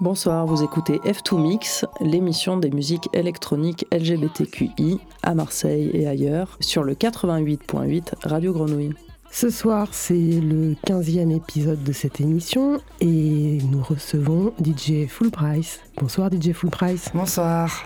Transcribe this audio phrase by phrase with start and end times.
[0.00, 6.82] Bonsoir, vous écoutez F2 Mix, l'émission des musiques électroniques LGBTQI à Marseille et ailleurs sur
[6.82, 8.94] le 88.8 Radio Grenouille.
[9.30, 15.80] Ce soir, c'est le 15e épisode de cette émission et nous recevons DJ Full Price.
[15.96, 17.10] Bonsoir DJ Full Price.
[17.14, 17.84] Bonsoir.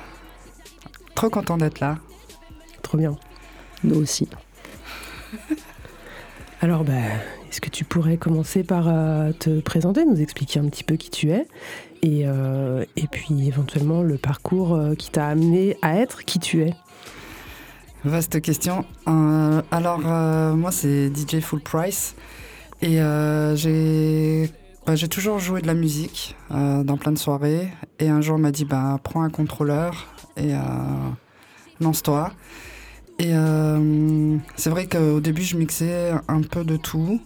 [1.15, 1.99] Trop content d'être là.
[2.83, 3.17] Trop bien.
[3.85, 4.29] Nous aussi.
[6.61, 6.95] Alors, bah,
[7.49, 11.11] est-ce que tu pourrais commencer par euh, te présenter, nous expliquer un petit peu qui
[11.11, 11.47] tu es
[12.03, 16.63] et, euh, et puis éventuellement le parcours euh, qui t'a amené à être qui tu
[16.63, 16.75] es?
[18.05, 18.85] Vaste question.
[19.07, 19.99] alors,
[20.57, 22.15] moi, c'est DJ Full Price
[22.81, 23.01] et
[23.57, 24.49] j'ai
[24.87, 27.69] bah, j'ai toujours joué de la musique dans plein de soirées.
[27.99, 30.07] Et un jour, on m'a dit bah, prends un contrôleur
[30.37, 30.53] et
[31.81, 32.31] lance-toi.
[33.19, 37.21] Et euh, c'est vrai qu'au début, je mixais un peu de tout,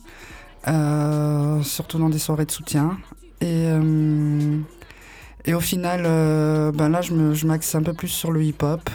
[0.67, 2.97] euh, surtout dans des soirées de soutien.
[3.43, 4.59] Et, euh,
[5.49, 6.03] au final,
[6.73, 8.89] ben là, je m'axe un peu plus sur le hip-hop,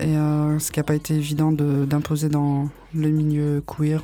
[0.00, 4.02] et ce qui n'a pas été évident d'imposer dans le milieu queer.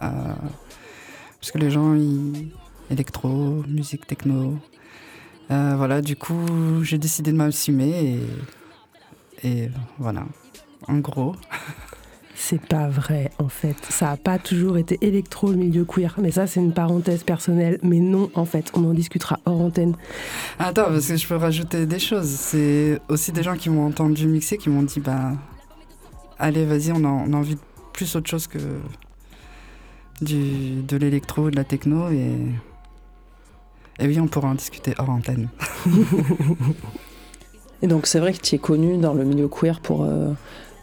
[0.00, 2.50] parce que les gens, ils,
[2.90, 4.58] électro, musique techno.
[5.48, 8.18] voilà, du coup, j'ai décidé de m'assumer
[9.44, 10.24] et voilà
[10.88, 11.34] en gros.
[12.38, 13.76] C'est pas vrai, en fait.
[13.88, 16.14] Ça a pas toujours été électro le milieu queer.
[16.18, 17.78] Mais ça, c'est une parenthèse personnelle.
[17.82, 19.96] Mais non, en fait, on en discutera hors antenne.
[20.58, 22.28] Attends, parce que je peux rajouter des choses.
[22.28, 25.32] C'est aussi des gens qui m'ont entendu mixer, qui m'ont dit, bah,
[26.38, 27.60] allez, vas-y, on, a, envie de
[27.94, 28.58] plus autre chose que
[30.20, 32.10] du, de l'électro, de la techno.
[32.10, 32.36] Et,
[33.98, 35.48] et oui, on pourra en discuter hors antenne.
[37.82, 40.04] et donc, c'est vrai que tu es connu dans le milieu queer pour.
[40.04, 40.32] Euh,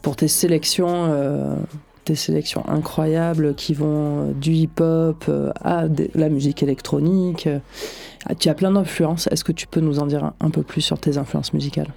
[0.04, 1.56] pour tes sélections, euh,
[2.04, 7.50] tes sélections incroyables qui vont du hip-hop euh, à la musique électronique.
[8.38, 9.28] Tu as plein d'influences.
[9.32, 11.92] Est-ce que tu peux nous en dire un, peu plus sur tes influences musicales?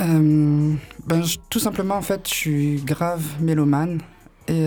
[0.00, 0.74] Euh,
[1.06, 4.00] ben, Tout simplement, en fait, je suis grave mélomane.
[4.48, 4.66] Et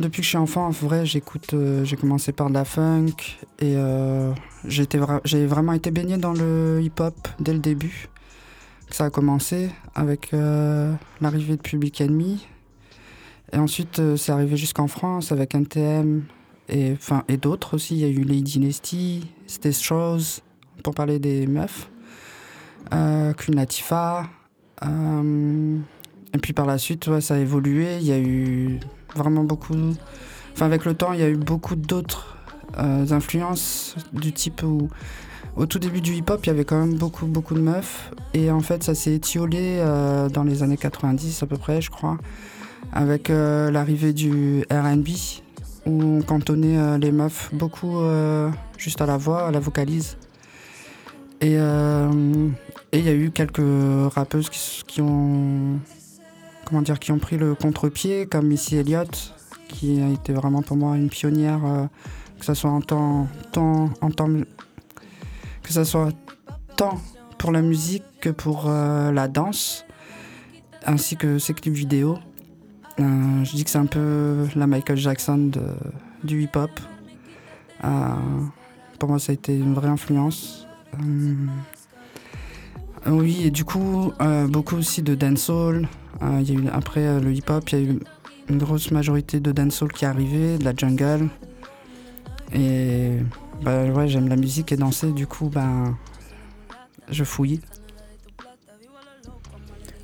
[0.00, 1.54] depuis que je suis enfant, en vrai, j'écoute.
[1.82, 3.16] j'ai commencé par de la funk
[3.60, 3.76] et
[4.64, 8.08] j'ai vraiment été baigné dans le hip-hop dès le début
[8.90, 12.46] ça a commencé avec euh, l'arrivée de Public Enemy.
[13.52, 16.24] Et ensuite, euh, c'est arrivé jusqu'en France avec NTM
[16.68, 16.96] et,
[17.40, 17.94] d'autres aussi.
[17.96, 20.42] Il y a eu Lady Nasty, Stay Shows,
[20.82, 21.90] pour parler des meufs,
[22.92, 23.64] euh, Queen.
[24.84, 25.78] Euh,
[26.34, 27.96] et puis par la suite, ça a évolué.
[27.98, 28.80] Il y a eu
[29.14, 29.94] vraiment beaucoup.
[30.52, 32.36] Enfin, avec le temps, il y a eu beaucoup d'autres
[32.76, 34.88] influences du type où
[35.58, 38.12] au tout début du hip-hop, il y avait quand même beaucoup, beaucoup de meufs.
[38.32, 41.90] Et en fait, ça s'est étiolé euh, dans les années 90 à peu près, je
[41.90, 42.16] crois,
[42.92, 45.08] avec euh, l'arrivée du RB,
[45.86, 47.98] où on cantonnait euh, les meufs beaucoup
[48.76, 50.16] juste à la voix, à la vocalise.
[51.40, 54.50] Et il y a eu quelques rappeuses
[54.86, 55.80] qui, ont,
[56.68, 59.34] comment dire, qui ont pris le contre-pied, comme Missy Elliott,
[59.68, 61.60] qui a été vraiment pour moi une pionnière,
[62.38, 64.28] que ce soit en temps, en temps
[65.68, 66.12] que soit
[66.76, 66.98] tant
[67.38, 69.84] pour la musique que pour euh, la danse,
[70.84, 72.18] ainsi que ses clips vidéo.
[72.98, 75.50] Euh, je dis que c'est un peu la Michael Jackson
[76.24, 76.70] du hip-hop.
[77.84, 77.88] Euh,
[78.98, 80.66] pour moi, ça a été une vraie influence.
[83.10, 84.12] Oui, et du coup,
[84.48, 85.88] beaucoup aussi de dancehall.
[86.22, 88.00] y a eu, après le hip-hop, il y a eu
[88.48, 91.28] une grosse majorité de dancehall qui est arrivée, de la jungle.
[92.54, 93.12] Et
[93.62, 95.96] bah ouais, j'aime la musique et danser, du coup, ben,
[97.10, 97.60] je fouille.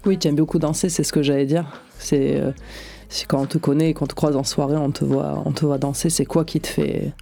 [0.07, 1.81] Oui, tu aimes beaucoup danser, c'est ce que j'allais dire.
[1.99, 2.53] C'est euh,
[3.27, 5.65] quand on te connaît et qu'on te croise en soirée, on te voit, on te
[5.65, 6.11] voit danser.
[6.11, 7.13] C'est quoi qui te fait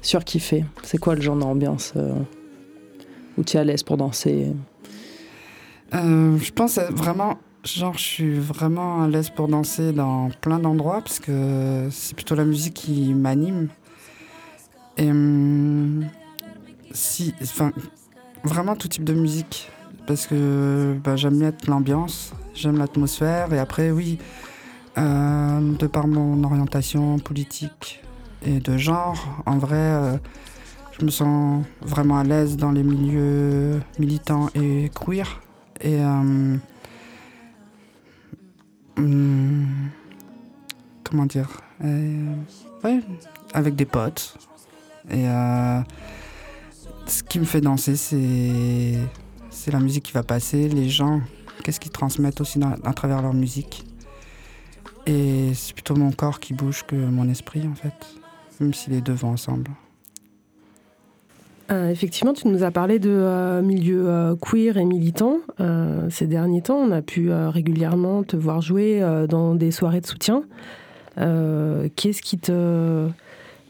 [0.00, 0.64] surkiffer?
[0.82, 2.14] C'est quoi le genre d'ambiance euh,
[3.36, 4.52] où tu es à l'aise pour danser?
[5.94, 11.00] Euh, Je pense vraiment, genre, je suis vraiment à l'aise pour danser dans plein d'endroits
[11.00, 13.68] parce que c'est plutôt la musique qui m'anime.
[14.98, 16.06] Et hum,
[16.92, 17.72] si, enfin,
[18.44, 19.70] vraiment tout type de musique,
[20.06, 24.18] parce que bah, j'aime bien l'ambiance, j'aime l'atmosphère, et après, oui,
[24.98, 28.02] euh, de par mon orientation politique
[28.44, 30.16] et de genre, en vrai, euh,
[30.98, 35.40] je me sens vraiment à l'aise dans les milieux militants et queer.
[35.82, 36.60] Et hum,
[38.96, 39.66] hum,
[41.02, 42.34] comment dire, euh,
[42.84, 43.00] ouais,
[43.52, 44.36] avec des potes,
[45.10, 45.80] et euh,
[47.06, 48.96] ce qui me fait danser, c'est,
[49.50, 51.20] c'est la musique qui va passer, les gens,
[51.64, 53.84] qu'est-ce qu'ils transmettent aussi à travers leur musique.
[55.06, 57.94] Et c'est plutôt mon corps qui bouge que mon esprit, en fait,
[58.60, 59.70] même si les deux vont ensemble.
[61.72, 65.38] Euh, effectivement, tu nous as parlé de euh, milieu euh, queer et militant.
[66.10, 70.42] ces derniers temps, on a pu régulièrement te voir jouer dans des soirées de soutien.
[71.16, 73.08] Qu'est-ce qui te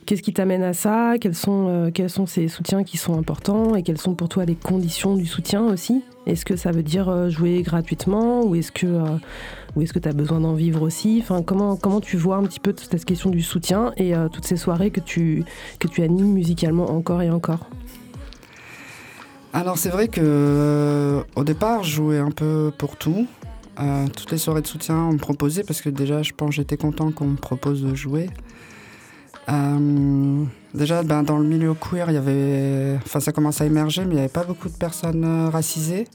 [0.05, 1.15] Qu'est-ce qui t'amène à ça?
[1.21, 3.77] Quels sont, quels sont ces soutiens qui sont importants?
[3.77, 6.03] Et quelles sont pour toi les conditions du soutien aussi?
[6.27, 8.43] Est-ce que ça veut dire jouer gratuitement?
[8.45, 8.87] Ou est-ce que
[9.77, 11.21] ou est-ce que tu as besoin d'en vivre aussi?
[11.23, 14.47] Enfin, comment, comment tu vois un petit peu toute cette question du soutien et toutes
[14.47, 15.45] ces soirées que tu,
[15.79, 17.69] que tu animes musicalement encore et encore?
[19.53, 23.27] Alors c'est vrai que euh, au départ, je jouais un peu pour tout.
[23.81, 26.79] Euh, toutes les soirées de soutien, on me proposait parce que déjà, je pense, j'étais
[26.79, 28.31] content qu'on me propose de jouer.
[29.51, 34.05] Euh, déjà, ben, dans le milieu queer, il y avait, enfin, ça commence à émerger,
[34.05, 36.07] mais il n'y avait pas beaucoup de personnes racisées.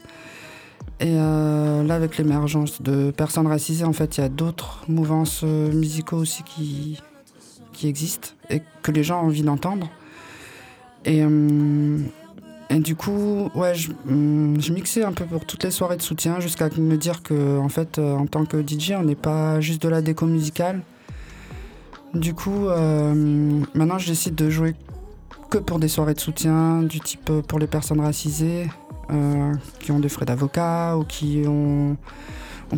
[1.00, 6.16] Et là, avec l'émergence de personnes racisées, en fait, il y a d'autres mouvances musicaux
[6.16, 7.00] aussi qui,
[7.72, 9.88] qui existent et que les gens ont envie d'entendre.
[11.04, 11.22] Et
[12.70, 13.72] et du coup, ouais,
[14.08, 17.58] hum, je, mixais un peu pour toutes les soirées de soutien jusqu'à me dire que,
[17.58, 20.82] en fait, euh, en tant que DJ, on n'est pas juste de la déco musicale.
[22.12, 24.74] Du coup, euh, maintenant, je décide de jouer
[25.50, 28.68] que pour des soirées de soutien, du type euh, pour les personnes racisées,
[29.80, 31.96] qui ont des frais d'avocat ou qui ont,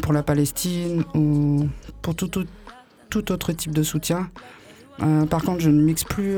[0.00, 1.66] pour la Palestine ou
[2.02, 2.38] pour tout,
[3.32, 4.30] autre type de soutien.
[5.28, 6.36] par contre, je ne mixe plus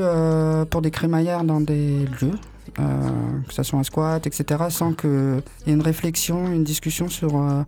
[0.71, 2.39] pour des crémaillères dans des lieux.
[2.79, 7.07] Euh, que ce soit un squat, etc., sans qu'il y ait une réflexion, une discussion
[7.07, 7.61] sur euh,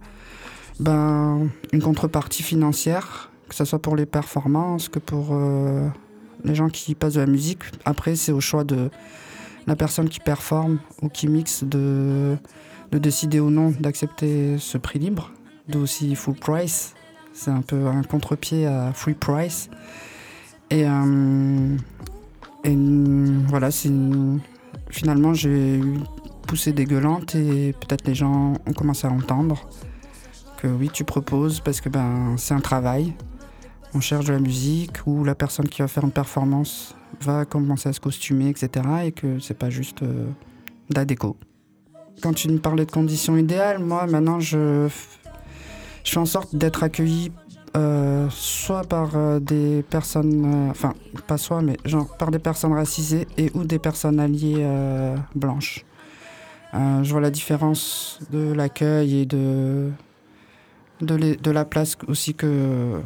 [0.80, 5.88] ben, une contrepartie financière, que ce soit pour les performances, que pour euh,
[6.44, 7.60] les gens qui passent de la musique.
[7.86, 8.90] Après, c'est au choix de
[9.68, 12.36] la personne qui performe ou qui mixe de,
[12.92, 15.32] de décider ou non d'accepter ce prix libre,
[15.68, 16.96] d'où aussi full price.
[17.34, 19.70] C'est un peu un contre-pied à free price.
[20.72, 20.86] Et,
[22.64, 22.76] et
[23.48, 23.92] voilà, c'est
[24.96, 26.00] finalement, j'ai eu
[26.48, 29.68] poussé dégueulante et peut-être les gens ont commencé à entendre
[30.58, 33.14] que oui, tu proposes parce que ben, c'est un travail.
[33.94, 37.90] On cherche de la musique ou la personne qui va faire une performance va commencer
[37.90, 38.70] à se costumer, etc.
[39.06, 40.28] Et que c'est pas juste euh.
[42.22, 44.88] Quand tu me parlais de conditions idéales, moi maintenant je,
[46.04, 47.32] je fais en sorte d'être accueilli
[47.76, 50.94] euh, soit par euh, des personnes, euh, enfin
[51.28, 54.66] pas soit, mais genre par des personnes racisées et ou des personnes alliées
[55.36, 55.84] blanches.
[56.74, 59.90] je vois la différence de l'accueil et de,
[61.02, 63.02] de, la place aussi que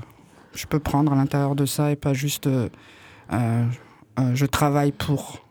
[0.53, 2.47] je peux prendre à l'intérieur de ça et pas juste
[3.31, 5.45] je travaille pour.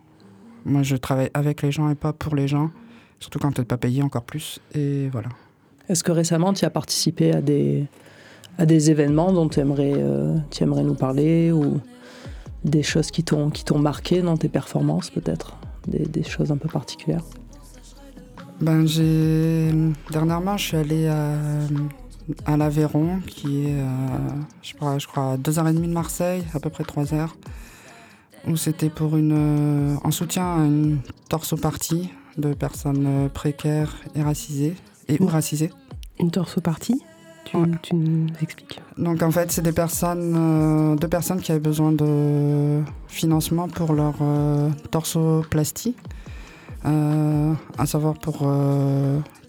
[0.64, 2.70] Moi je travaille avec les gens et pas pour les gens,
[3.18, 4.60] surtout quand tu n'es pas payé encore plus.
[4.74, 5.28] Et voilà.
[5.88, 7.88] Est-ce que récemment tu as participé à des
[8.58, 11.80] à des événements dont tu aimerais, euh, aimerais nous parler ou
[12.64, 15.56] des choses qui t'ont marqué dans tes performances peut-être?
[15.86, 17.22] Des, des, choses un peu particulières?
[18.60, 19.72] Ben, j'ai
[20.10, 21.34] Dernièrement, je suis allé à,
[22.44, 23.76] à l'Aveyron, qui est,
[24.60, 27.36] je, crois, je crois, à 2h30 de Marseille, à peu près 3 heures,
[28.46, 30.98] où c'était pour une, en soutien à une
[31.30, 34.74] torso-partie de personnes précaires et racisées,
[35.06, 35.70] et ou racisées.
[36.18, 37.00] Une torso-partie
[37.82, 38.80] tu, nous expliques.
[38.96, 43.92] Donc en fait, c'est des personnes, euh, deux personnes qui avaient besoin de financement pour
[43.92, 45.96] leur euh, torsoplastie,
[46.84, 48.50] euh, à savoir pour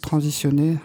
[0.01, 0.77] transitionner,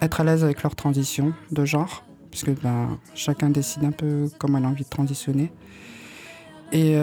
[0.00, 4.58] être à l'aise avec leur transition de genre, puisque ben, chacun décide un peu comment
[4.58, 5.52] il a envie de transitionner.
[6.70, 6.96] Et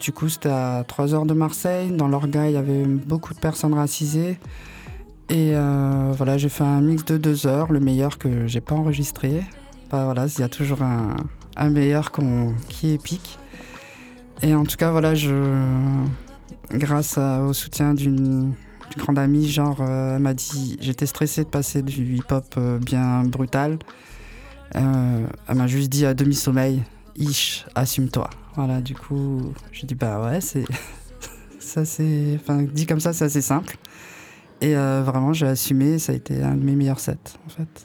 [0.00, 1.90] du coup, c'était à 3 heures de Marseille.
[1.90, 4.38] Dans l'orga, il y avait beaucoup de personnes racisées.
[5.28, 8.74] Et euh, voilà, j'ai fait un mix de deux heures, le meilleur que j'ai pas
[8.74, 9.42] enregistré.
[9.90, 12.12] Bah, voilà, il y a toujours un, meilleur
[12.68, 13.38] qui est épique.
[14.42, 15.34] Et en tout cas, voilà, je,
[16.70, 18.52] grâce au soutien d'une
[18.96, 23.24] grande amie, genre, euh, elle m'a dit, j'étais stressé de passer du hip-hop euh, bien
[23.24, 23.78] brutal.
[24.72, 26.82] elle m'a juste dit à demi-sommeil,
[27.16, 28.28] Ish, assume-toi.
[28.54, 30.64] Voilà, du coup, je dis, bah ouais, c'est.
[31.58, 32.38] ça, c'est.
[32.40, 33.76] Enfin, dit comme ça, c'est assez simple.
[34.60, 37.84] Et euh, vraiment, j'ai assumé, ça a été un de mes meilleurs sets, en fait.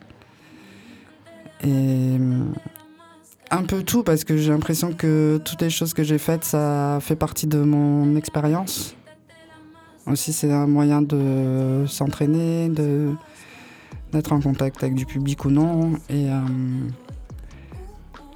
[1.63, 2.17] Et
[3.51, 6.99] un peu tout, parce que j'ai l'impression que toutes les choses que j'ai faites, ça
[7.01, 8.95] fait partie de mon expérience.
[10.07, 13.13] Aussi, c'est un moyen de s'entraîner, de
[14.11, 15.93] d'être en contact avec du public ou non.
[16.09, 16.39] Et, euh,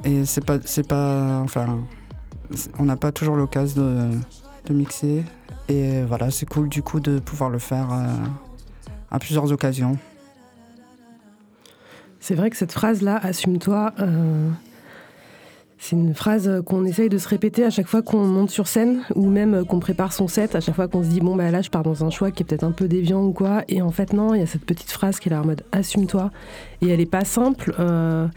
[0.05, 1.79] et c'est pas, pas, enfin,
[2.79, 4.11] on n'a pas toujours l'occasion de,
[4.67, 5.23] de mixer.
[5.67, 8.05] Et voilà, c'est cool du coup de pouvoir le faire euh,
[9.11, 9.97] à plusieurs occasions.
[12.19, 14.49] C'est vrai que cette phrase-là, assume-toi, euh,
[15.77, 19.03] C'est une phrase qu'on essaye de se répéter à chaque fois qu'on monte sur scène
[19.13, 21.61] ou même qu'on prépare son set, à chaque fois qu'on se dit bon bah là
[21.61, 23.91] je pars dans un choix qui est peut-être un peu déviant ou quoi et en
[23.91, 26.31] fait non, il y a cette petite phrase qui est là en mode assume-toi
[26.81, 28.27] et elle est pas simple euh,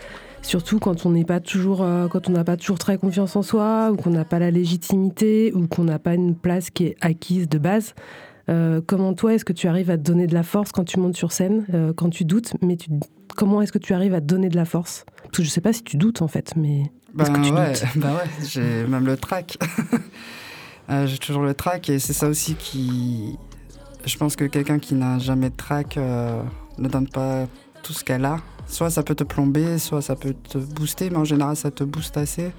[0.48, 3.42] surtout quand on n'est pas toujours euh, quand on n'a pas toujours très confiance en
[3.42, 6.96] soi ou qu'on n'a pas la légitimité ou qu'on n'a pas une place qui est
[7.00, 7.94] acquise de base.
[8.48, 10.98] Euh, comment toi est-ce que tu arrives à te donner de la force quand tu
[10.98, 12.88] montes sur scène, quand tu doutes, mais tu,
[13.36, 15.04] comment est-ce que tu arrives à te donner de la force?
[15.24, 18.46] Parce que je sais pas si tu doutes en fait, mais bah ouais, bah ouais,
[18.46, 19.58] j'ai même le track.
[20.90, 23.36] Euh, j'ai toujours le track et c'est ça aussi qui.
[24.06, 26.40] Je pense que quelqu'un qui n'a jamais de track euh,
[26.78, 27.46] ne donne pas
[27.82, 28.38] tout ce qu'elle a.
[28.68, 31.84] Soit ça peut te plomber, soit ça peut te booster, mais en général ça te
[31.84, 32.52] booste assez.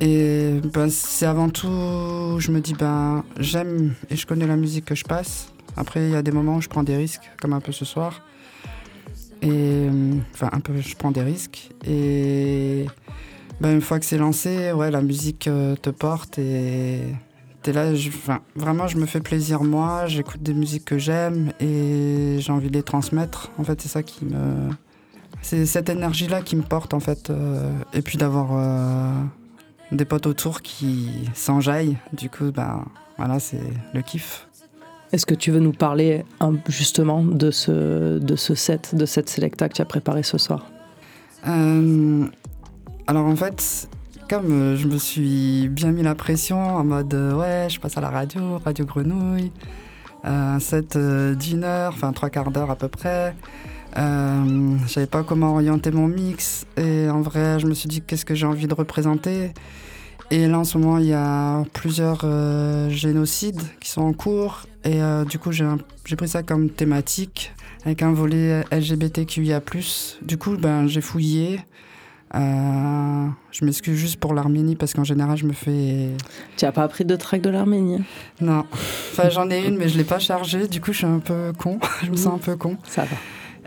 [0.00, 4.86] Et ben, c'est avant tout, je me dis, ben, j'aime et je connais la musique
[4.86, 5.52] que je passe.
[5.76, 7.84] Après, il y a des moments où je prends des risques, comme un peu ce
[7.84, 8.22] soir.
[9.42, 9.88] Et
[10.34, 11.70] enfin, un peu, je prends des risques.
[11.86, 12.86] Et
[13.60, 17.00] bah, une fois que c'est lancé, ouais, la musique euh, te porte et
[17.66, 17.92] es là.
[18.56, 20.06] vraiment, je me fais plaisir moi.
[20.06, 23.50] J'écoute des musiques que j'aime et j'ai envie de les transmettre.
[23.58, 24.70] En fait, c'est ça qui me,
[25.42, 27.30] c'est cette énergie-là qui me porte en fait.
[27.30, 29.12] Euh, et puis d'avoir euh,
[29.92, 31.96] des potes autour qui s'enjaillent.
[32.12, 32.84] Du coup, ben
[33.16, 34.46] voilà, c'est le kiff.
[35.12, 36.24] Est-ce que tu veux nous parler
[36.68, 40.66] justement de ce, de ce set, de cette selecta que tu as préparé ce soir?
[43.06, 43.88] Alors en fait,
[44.30, 47.98] comme euh, je me suis bien mis la pression en mode euh, ouais, je passe
[47.98, 49.50] à la radio, Radio Grenouille,
[50.24, 53.34] euh, un set d'une heure, enfin trois quarts d'heure à peu près.
[53.96, 58.02] Euh, je savais pas comment orienter mon mix et en vrai, je me suis dit
[58.02, 59.52] qu'est-ce que j'ai envie de représenter?
[60.30, 62.24] Et là en ce moment, il y a plusieurs
[62.88, 67.52] génocides qui sont en cours et du coup, j'ai pris ça comme thématique
[67.84, 69.60] avec un volet LGBTQIA+.
[70.22, 71.60] Du coup, ben, j'ai fouillé.
[72.34, 76.10] Euh, je m'excuse juste pour l'Arménie parce qu'en général, je me fais.
[76.56, 78.02] Tu n'as pas appris de track de l'Arménie?
[78.40, 78.64] Non.
[79.12, 80.68] Enfin, j'en ai une, mais je ne l'ai pas chargée.
[80.68, 81.80] Du coup, je suis un peu con.
[82.04, 82.76] je me sens un peu con.
[82.84, 83.16] Ça va.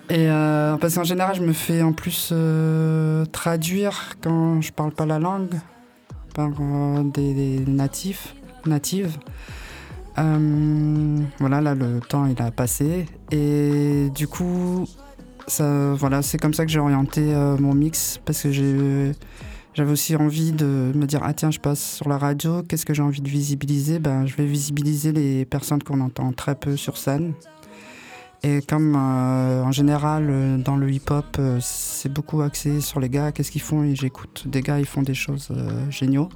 [0.09, 4.91] Et euh, parce qu'en général, je me fais en plus euh, traduire quand je parle
[4.91, 5.59] pas la langue
[6.35, 6.49] par
[7.03, 9.17] des, des, natifs, natives.
[10.15, 13.05] voilà, là, le temps il a passé.
[13.31, 14.85] Et du coup,
[15.59, 20.51] voilà, c'est comme ça que j'ai orienté euh, mon mix parce que j'avais aussi envie
[20.51, 23.29] de me dire ah tiens je passe sur la radio, qu'est-ce que j'ai envie de
[23.29, 23.99] visibiliser?
[23.99, 27.33] Ben je vais visibiliser les personnes qu'on entend très peu sur scène.
[28.43, 33.31] Et comme euh, en général euh, dans le hip-hop c'est beaucoup axé sur les gars,
[33.31, 35.49] qu'est-ce qu'ils font Et j'écoute des gars, ils font des choses
[35.89, 36.29] géniaux,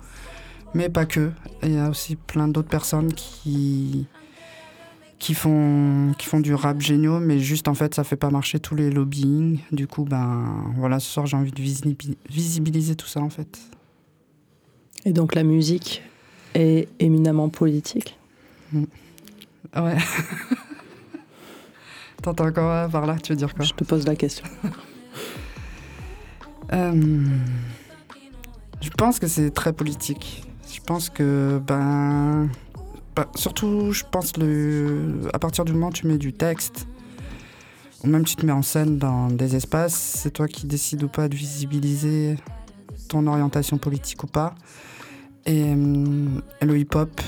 [0.73, 1.31] mais pas que.
[1.63, 4.07] Il y a aussi plein d'autres personnes qui
[5.19, 8.59] qui font, qui font du rap géniaux, mais juste en fait, ça fait pas marcher
[8.59, 9.59] tous les lobbying.
[9.71, 11.61] Du coup, ben voilà, ce soir, j'ai envie de
[12.29, 13.59] visibiliser tout ça en fait.
[15.05, 16.03] Et donc la musique
[16.53, 18.17] est éminemment politique?
[18.71, 18.83] Mm.
[19.75, 19.97] Ouais.
[22.21, 24.45] T'entends encore par là Tu veux dire quoi Je te pose la question.
[26.73, 27.25] Euh,
[28.81, 30.43] je pense que c'est très politique.
[30.69, 32.49] Je pense que ben
[33.17, 35.21] bah, surtout, je pense, le...
[35.33, 36.87] à partir du moment où tu mets du texte,
[38.03, 41.07] ou même tu te mets en scène dans des espaces, c'est toi qui décides ou
[41.07, 42.35] pas de visibiliser
[43.07, 44.53] ton orientation politique ou pas.
[45.47, 46.27] Et, euh,
[46.61, 47.19] le hip-hop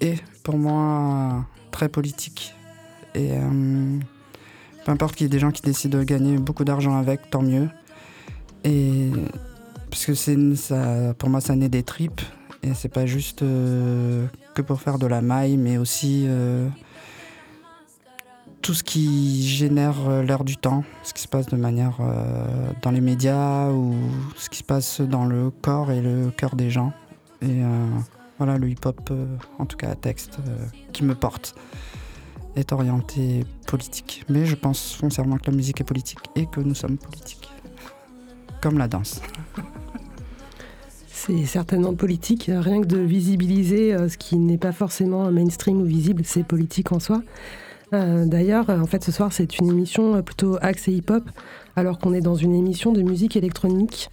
[0.00, 2.52] est pour moi très politique.
[3.14, 3.98] Et euh,
[4.86, 7.42] peu importe qu'il y ait des gens qui décident de gagner beaucoup d'argent avec, tant
[7.42, 7.68] mieux.
[8.62, 9.10] Et
[9.90, 10.14] parce que
[10.54, 12.20] ça, pour moi, ça naît des tripes.
[12.62, 16.68] Et c'est pas juste euh, que pour faire de la maille, mais aussi euh,
[18.62, 21.98] tout ce qui génère euh, l'air du temps, ce qui se passe de manière
[22.82, 23.96] dans les médias ou
[24.36, 26.92] ce qui se passe dans le corps et le cœur des gens.
[27.42, 27.62] Et
[28.38, 29.10] voilà, le hip-hop,
[29.58, 30.38] en tout cas à texte,
[30.92, 31.56] qui me porte,
[32.56, 34.24] est orienté politique.
[34.28, 37.50] Mais je pense foncièrement que la musique est politique et que nous sommes politiques.
[38.60, 39.20] Comme la danse.
[41.26, 42.50] C'est certainement politique.
[42.54, 46.92] Rien que de visibiliser euh, ce qui n'est pas forcément mainstream ou visible, c'est politique
[46.92, 47.22] en soi.
[47.94, 51.24] Euh, d'ailleurs, en fait, ce soir, c'est une émission plutôt axe hip-hop,
[51.74, 54.08] alors qu'on est dans une émission de musique électronique.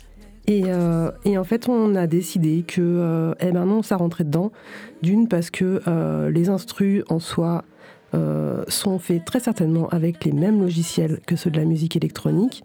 [0.47, 4.51] Et, euh, en fait, on a décidé que, eh ben non, ça rentrait dedans.
[5.01, 5.81] D'une, parce que
[6.29, 7.63] les instrus en soi
[8.67, 12.63] sont faits très certainement avec les mêmes logiciels que ceux de la musique électronique,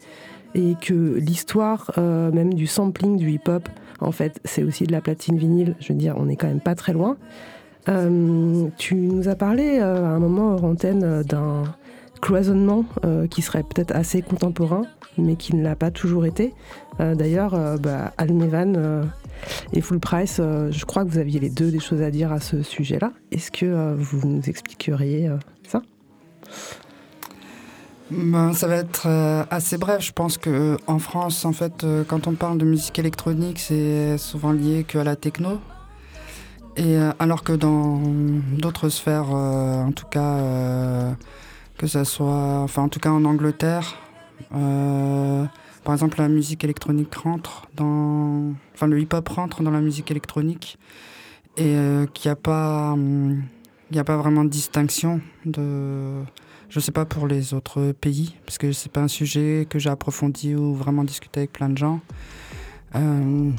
[0.55, 3.69] et que l'histoire même du sampling du hip-hop
[4.00, 5.75] en fait, c'est aussi de la platine vinyle.
[5.81, 7.17] Je veux dire, on n'est quand même pas très loin.
[7.88, 11.64] Euh, tu nous as parlé euh, à un moment hors antenne d'un
[12.21, 12.85] cloisonnement
[13.31, 14.83] qui serait peut-être assez contemporain,
[15.19, 16.52] mais qui ne l'a pas toujours été.
[16.99, 19.05] D'ailleurs, bah, Almevan
[19.73, 22.40] et Full Price, je crois que vous aviez les deux des choses à dire à
[22.40, 23.12] ce sujet-là.
[23.30, 25.30] Est-ce que vous nous expliqueriez
[25.66, 25.83] ça?
[28.11, 30.02] Ben, ça va être euh, assez bref.
[30.02, 34.16] Je pense que en France, en fait, euh, quand on parle de musique électronique, c'est
[34.16, 35.61] souvent lié qu'à la techno.
[36.76, 38.00] Et euh, alors que dans
[38.59, 40.38] d'autres sphères, en tout cas,
[41.76, 43.97] que ça soit, enfin, en tout cas en Angleterre,
[45.88, 50.76] par exemple, la musique électronique rentre dans, enfin, le hip-hop rentre dans la musique électronique
[51.57, 51.76] et
[52.12, 56.23] qu'il n'y a pas, il n'y a pas vraiment de distinction de
[56.68, 59.78] je ne sais pas pour les autres pays, parce que c'est pas un sujet que
[59.78, 62.00] j'ai approfondi ou vraiment discuté avec plein de gens.
[62.95, 63.50] Euh,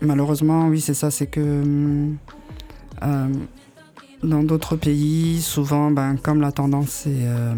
[0.00, 2.08] malheureusement, oui, c'est ça, c'est que
[3.02, 3.28] euh,
[4.22, 7.54] dans d'autres pays, souvent, ben, comme la tendance est euh,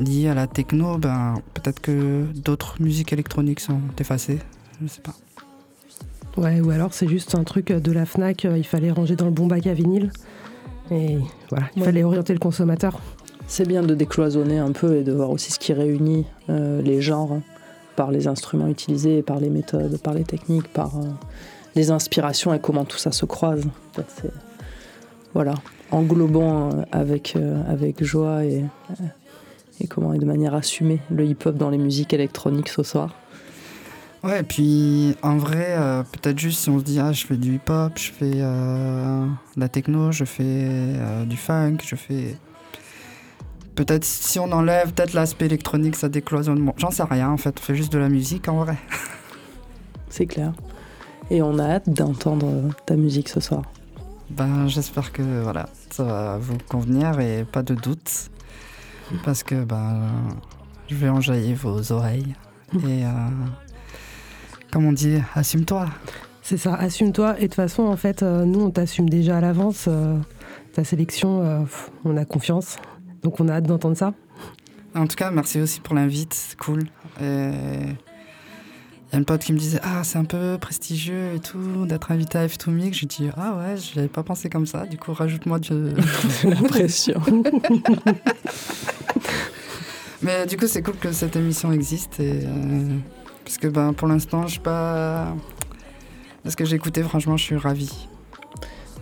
[0.00, 4.38] liée à la techno, ben, peut-être que d'autres musiques électroniques sont effacées.
[4.78, 5.14] Je ne sais pas.
[6.36, 9.30] Ouais, ou alors c'est juste un truc de la FNAC, il fallait ranger dans le
[9.30, 10.10] bon bac à vinyle.
[10.90, 11.18] Et
[11.50, 13.00] voilà, il fallait orienter le consommateur.
[13.46, 17.00] C'est bien de décloisonner un peu et de voir aussi ce qui réunit euh, les
[17.00, 17.40] genres
[17.96, 21.04] par les instruments utilisés, par les méthodes, par les techniques, par euh,
[21.74, 23.64] les inspirations et comment tout ça se croise.
[25.34, 25.54] voilà,
[25.90, 27.36] englobant euh, avec,
[27.68, 28.64] avec joie et,
[29.80, 33.14] et comment et de manière assumée le hip-hop dans les musiques électroniques ce soir?
[34.22, 35.76] Ouais, et puis en vrai,
[36.12, 39.68] peut-être juste si on se dit, ah, je fais du hip-hop, je fais de la
[39.70, 40.68] techno, je fais
[41.24, 42.36] du funk, je fais
[43.80, 46.70] Peut-être si on enlève peut-être l'aspect électronique, ça décloisonne.
[46.76, 48.76] J'en sais rien en fait, on fait juste de la musique en vrai.
[50.10, 50.52] C'est clair.
[51.30, 53.62] Et on a hâte d'entendre ta musique ce soir.
[54.28, 58.30] Ben, j'espère que voilà, ça va vous convenir et pas de doute.
[59.24, 60.02] Parce que ben,
[60.88, 62.34] je vais enjailler vos oreilles.
[62.74, 63.08] Et euh,
[64.72, 65.88] comme on dit, assume-toi.
[66.42, 67.36] C'est ça, assume-toi.
[67.38, 69.86] Et de toute façon, en fait, euh, nous, on t'assume déjà à l'avance.
[69.88, 70.16] Euh,
[70.72, 71.66] ta sélection,
[72.04, 72.76] on a confiance.
[73.22, 74.14] Donc on a hâte d'entendre ça.
[74.94, 76.84] En tout cas, merci aussi pour l'invite, c'est cool.
[79.10, 81.84] Il y a une pote qui me disait Ah, c'est un peu prestigieux et tout,
[81.84, 82.92] d'être invité à F2Mix.
[82.92, 84.86] J'ai dit Ah ouais, je n'avais pas pensé comme ça.
[84.86, 85.94] Du coup, rajoute-moi de...
[86.44, 87.20] la pression.
[90.22, 92.20] Mais du coup, c'est cool que cette émission existe.
[92.20, 92.98] Et, euh,
[93.44, 95.34] parce que ben, pour l'instant, je sais pas.
[96.44, 97.90] Parce que j'ai écouté, franchement, je suis ravi.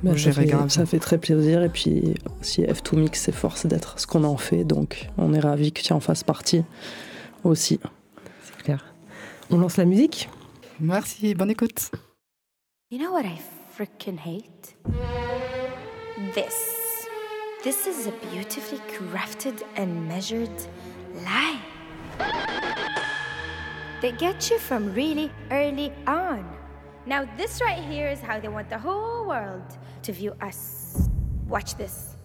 [0.02, 0.12] Bah,
[0.68, 1.62] ça, fait, très plaisir.
[1.62, 5.82] Et puis, si F2Mix s'efforce d'être ce qu'on en fait, donc on est ravis que
[5.82, 6.64] tu en fasses partie
[7.44, 7.78] aussi.
[9.48, 9.58] C'est clair.
[9.58, 10.28] On lance la musique
[10.80, 11.90] Merci, bonne écoute.
[12.90, 13.38] You know what I
[13.76, 14.76] freaking hate?
[16.34, 17.06] This.
[17.64, 20.50] This is a beautifully crafted and measured
[21.24, 21.58] lie.
[24.00, 26.44] They get you from really early on.
[27.06, 31.08] Now, this right here is how they want the whole world to view us.
[31.48, 32.17] Watch this.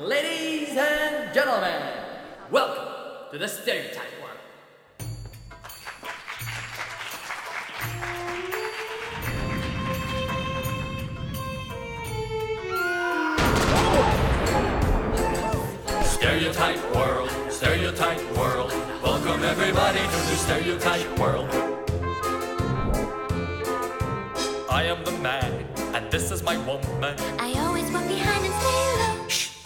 [0.00, 1.82] Ladies and gentlemen,
[2.52, 4.38] welcome to the Stereotype World.
[16.04, 18.72] Stereotype world, stereotype world.
[19.02, 21.48] Welcome everybody to the stereotype world.
[24.70, 27.16] I am the man, and this is my woman.
[27.40, 28.07] I always walk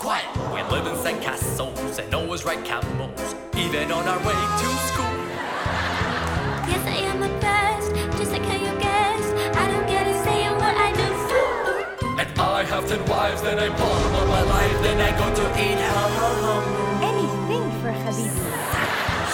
[0.03, 0.27] quiet.
[0.53, 5.15] We live in sand castles and always ride camels, even on our way to school.
[6.67, 9.33] Yes, I am the best, just like how you guessed.
[9.63, 11.09] I don't get a say what I do.
[12.21, 15.45] And I have ten wives, then I bomb all my life, then I go to
[15.65, 16.67] eat home.
[17.11, 18.43] Anything for Habibi.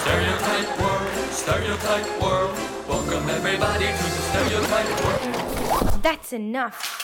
[0.02, 1.08] Stereotype world,
[1.42, 2.52] stereotype world.
[2.86, 6.02] Welcome everybody to the stereotype world.
[6.02, 6.97] That's enough.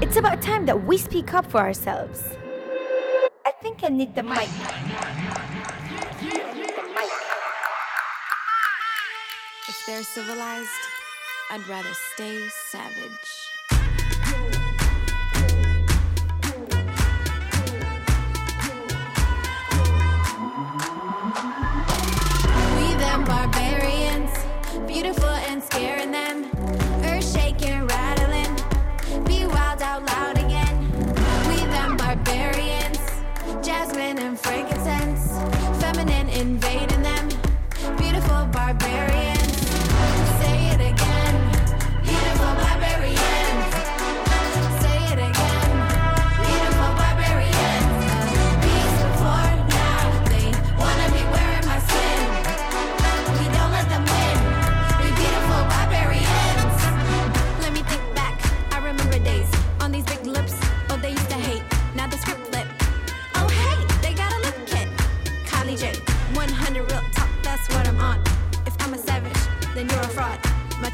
[0.00, 2.24] It's about time that we speak up for ourselves.
[3.44, 4.48] I think I need the mic.
[9.68, 10.70] If they're civilized,
[11.50, 13.50] I'd rather stay savage.
[22.76, 24.30] We them barbarians,
[24.86, 26.29] beautiful and scaring them.
[36.32, 37.28] Invading them.
[37.96, 39.39] Beautiful barbarians.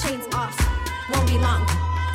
[0.06, 0.56] Chain's off,
[1.12, 1.66] won't be long.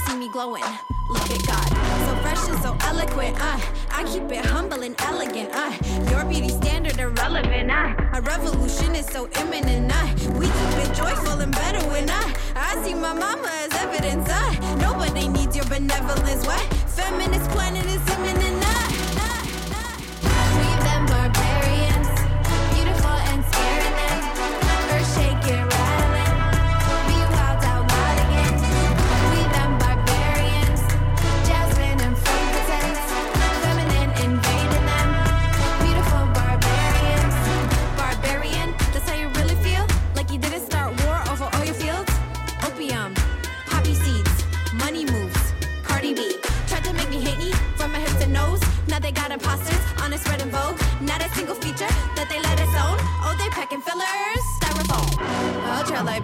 [0.06, 0.64] See me glowing,
[1.10, 1.68] look at God.
[2.06, 3.60] So fresh and so eloquent, uh.
[3.92, 5.74] I keep it humble and elegant, uh.
[6.10, 7.96] Your beauty standard irrelevant, uh.
[8.14, 10.08] A revolution is so imminent, uh.
[10.40, 12.34] We keep it joyful and better when uh.
[12.56, 14.78] I see my mama as evidence, uh.
[14.78, 16.62] Nobody needs your benevolence, what?
[16.98, 18.51] Feminist planet is imminent,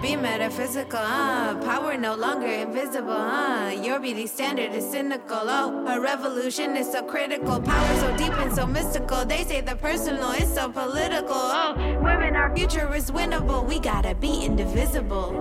[0.00, 1.56] Be metaphysical, huh?
[1.64, 3.70] Power no longer invisible, huh?
[3.82, 5.40] Your beauty standard is cynical.
[5.42, 7.60] Oh, a revolution is so critical.
[7.60, 9.24] Power so deep and so mystical.
[9.24, 11.34] They say the personal is so political.
[11.34, 13.66] Oh, women, our future is winnable.
[13.66, 15.32] We gotta be indivisible.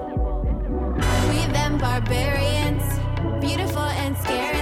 [1.29, 2.83] We them barbarians,
[3.39, 4.56] beautiful and scaring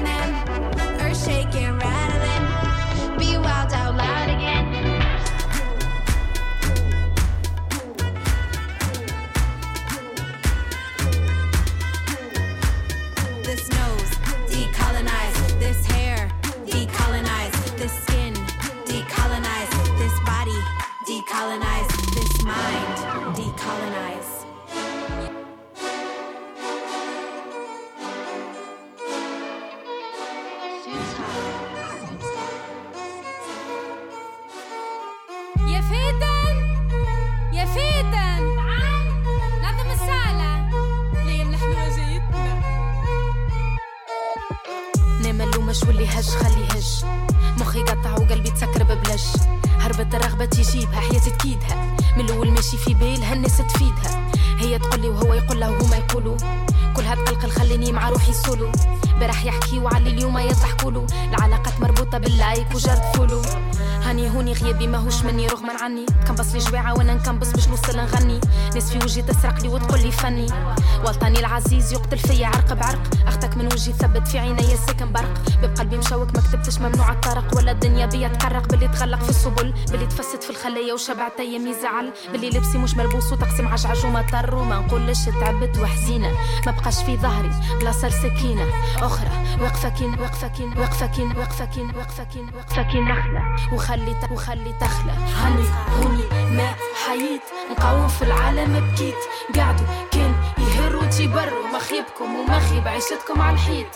[46.07, 47.05] هج خلي هج
[47.59, 49.23] مخي قطع وقلبي تسكر ببلج
[49.79, 51.94] هربت الرغبة تجيبها حياتي تكيدها.
[52.17, 56.37] من الأول ماشي في بالها الناس تفيدها هي تقولي وهو يقولها وهما يقولوا.
[56.95, 58.71] كل هالقلق خليني مع روحي سولو.
[59.19, 63.41] برح يحكي وعلي اليوم يضحكولو العلاقات مربوطة باللايك وجرد فولو.
[64.03, 66.05] هاني هوني غيابي ماهوش مني رغما عني.
[66.27, 68.41] كنبص لي جويعة وأنا نكنبص باش نوصل نغني.
[68.73, 70.47] ناس في وجهي تسرق لي وتقول لي فني.
[71.05, 73.01] وطني العزيز يقتل فيا عرق بعرق.
[73.27, 75.33] أختك من وجهي ثبت في عيني ساكن برق.
[75.61, 77.57] بقلبي مشوك ما كتبتش ممنوع الطرق.
[77.57, 78.67] ولا الدنيا بيا تقرق.
[78.67, 81.73] باللي تغلق في السبل باللي تفسد في الخلايا وشبعت ايامي
[82.05, 86.31] زعل باللي لبسي مش ملبوس وطقسي معجعج ومطر وما نقولش تعبت وحزينة
[86.65, 88.67] ما بقاش في ظهري بلاصه سكينة.
[88.97, 89.29] أخرى
[89.61, 93.55] واقفه كين واقفه كين واقفه كين واقفه كين واقفه كين واقفه كين نخلة.
[93.73, 95.65] وخلي وخلي تخلى هني
[95.97, 97.41] هوني ما حييت.
[97.71, 99.15] نقاوم في العالم بكيت.
[99.55, 101.67] قعدوا كان يهروا تيبروا.
[101.75, 103.87] مخيبكم ومخيب عيشتكم على الحيط.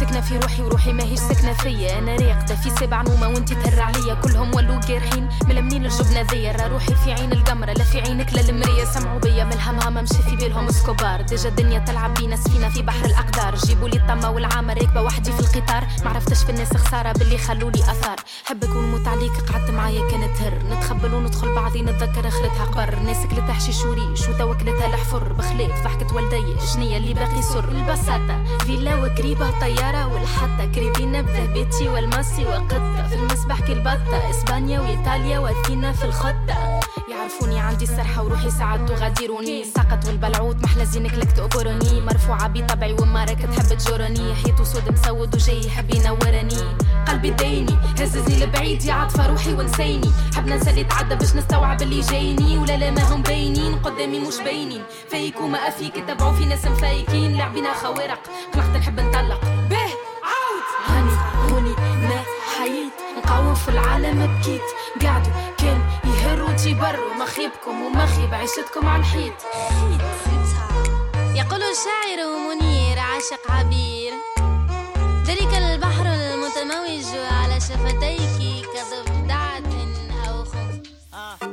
[0.00, 1.98] سكنة في روحي وروحي ماهيش سكنة فيا.
[1.98, 6.66] أنا راقدة في سبع نومة وانتي تهر عليا كلهم ولوا جارحين ملمنين الجبنة ذيا را
[6.66, 10.36] روحي في عين القمرة لا في عينك لا المراية سمعوا بيا من الهمها ممشي في
[10.36, 13.54] بالهم سكوبار ديجا الدنيا تلعب بينا سفينة في بحر الأقدار.
[13.54, 15.86] جيبوا لي الطمة والعامة راكبة وحدي في القطار.
[16.04, 18.16] معرفتش في الناس خسارة باللي خلوا لي أثار.
[18.44, 23.52] حبك ونموت عليك قعدت معايا كانت هر نتخبل وندخل بعضي نتذكر آخرتها قبر ناس كلتها
[23.52, 25.32] حشيش وريش وتوكلتها لحفر.
[25.32, 29.50] بخلاف ضحكة والدي شنية اللي باقي سر البساطة فيلا وقريبة
[29.86, 36.80] وطيارة والحتى كريبينا بذهبتي والماسي وقطة في المسبح كالبطة إسبانيا وإيطاليا وأثينا في الخطة.
[37.10, 43.24] يعرفوني عندي السرحة وروحي ساعات تغادروني ساقط والبلعوت محلى زينك لك تأجرني مرفوعة بطبعي وما
[43.24, 46.60] راك تحب تجرني حيط وسود مسود وجاي يحب ينورني.
[47.08, 50.10] قلبي دايني هززني لبعيد يا عطفة روحي ونسيني.
[50.36, 52.58] حب ننسى اللي تعدى باش نستوعب اللي جايني.
[52.58, 54.82] ولا لا ما هم باينين قدامي مش باينين.
[55.10, 57.36] فيك وما أفيك تبعوا في ناس مفايكين.
[57.36, 58.20] لعبنا خوارق
[58.54, 59.40] قلقت نحب نطلق.
[63.66, 64.62] في العالم بكيت.
[65.02, 67.14] قعدوا كان يهروا تيبروا.
[67.14, 69.32] مخيبكم ومخيب عيشتكم على الحيط
[71.34, 74.12] يقول الشاعر منير عاشق عبير.
[75.26, 78.35] ذلك البحر المتموج على شفتيك.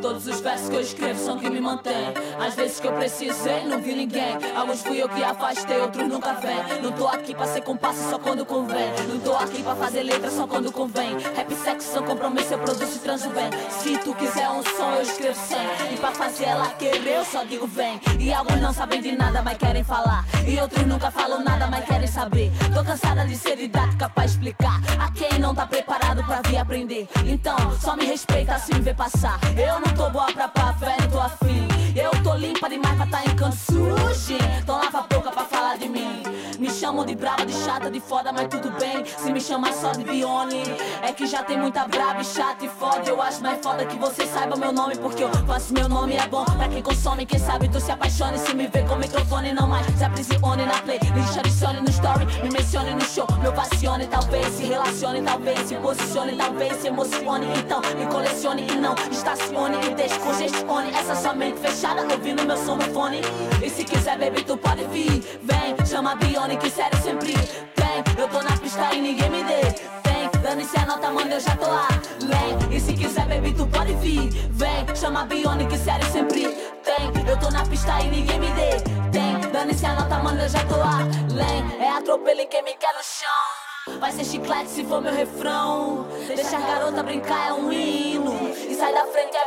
[0.04, 2.13] Todos os versos que eu escrevo são que me mantêm.
[2.38, 4.38] Às vezes que eu precisei, não vi ninguém.
[4.54, 6.82] Alguns fui eu que afastei, outros nunca vêm.
[6.82, 8.92] Não tô aqui pra ser compasso só quando convém.
[9.08, 11.18] Não tô aqui pra fazer letra só quando convém.
[11.34, 13.50] Rap sexo são compromisso, eu produzo e transo bem.
[13.70, 15.94] Se tu quiser um som, eu escrevo sem.
[15.94, 18.02] E pra fazer ela querer, eu só digo vem.
[18.20, 20.26] E alguns não sabem de nada, mas querem falar.
[20.46, 22.52] E outros nunca falam nada, mas querem saber.
[22.76, 24.82] Tô cansada de ser didática pra explicar.
[25.00, 27.08] A quem não tá preparado pra vir aprender.
[27.26, 29.39] Então, só me respeita se me ver passar.
[29.58, 31.67] Eu não tô boa pra pá, velho, tô afim.
[31.95, 33.74] Eu tô limpa demais pra tá em canso.
[33.74, 34.60] nojinha.
[34.62, 36.24] Então lava a boca pra falar de mim.
[36.60, 39.06] Me chamam de braba, de chata, de foda, mas tudo bem.
[39.06, 40.63] Se me chamar só de Bione,
[41.02, 43.08] é que já tem muita braba e chata e foda.
[43.08, 46.28] Eu acho mais foda que você saiba meu nome, porque eu faço meu nome é
[46.28, 47.26] bom pra quem consome.
[47.26, 50.82] Quem sabe tu se apaixone se me vê com microfone, não mais se aprisione na
[50.82, 51.38] playlist.
[51.38, 53.28] Adicione no story, me mencione no show.
[53.41, 57.48] Me ovacione, talvez se relacione, talvez se posicione, talvez se emocione.
[57.60, 62.78] Então me colecione e não estacione e descongestione essa sua mente fechada, ouvindo meu som
[62.78, 63.20] no fone.
[63.62, 65.22] E se quiser, baby, tu pode vir.
[65.44, 68.04] Vem, chama a Bione, que sério sempre tem.
[68.18, 70.30] Eu tô na pista e ninguém me detém.
[70.42, 72.72] Dane-se a nota, mano, eu já tô além.
[72.72, 74.30] E se quiser, baby, tu pode vir.
[74.52, 76.44] Vem, chama a Bione, que sério sempre
[76.84, 77.28] tem.
[77.28, 79.52] Eu tô na pista e ninguém me detém.
[79.52, 81.82] Dane-se a nota, mano, eu já tô além.
[81.82, 84.00] É atropelo quem me quer no chão.
[84.00, 86.08] Vai ser chiclete se for meu refrão.
[86.28, 88.50] Deixa a garota brincar é um hino.
[88.56, 89.42] E sai da frente é.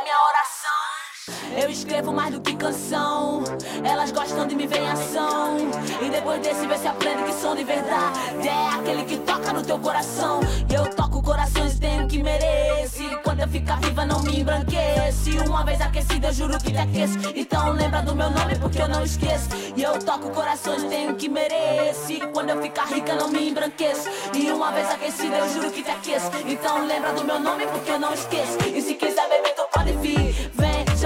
[1.67, 3.43] Eu escrevo mais do que canção.
[3.83, 5.57] Elas gostam de me ver em ação.
[6.01, 9.61] E depois desse vê se aprende que som de verdade é aquele que toca no
[9.61, 10.39] teu coração.
[10.69, 13.03] E eu toco corações e tenho que merece.
[13.21, 15.31] Quando eu ficar viva, não me embranquece.
[15.45, 17.17] Uma vez aquecida, eu juro que te aqueço.
[17.35, 19.49] Então lembra do meu nome porque eu não esqueço.
[19.75, 22.21] E eu toco corações e tenho que merece.
[22.33, 24.07] Quando eu ficar rica, não me embranqueço.
[24.33, 26.31] E uma vez aquecida, eu juro que te aqueço.
[26.47, 28.57] Então lembra do meu nome porque eu não esqueço.
[28.73, 29.46] E se quiser beber,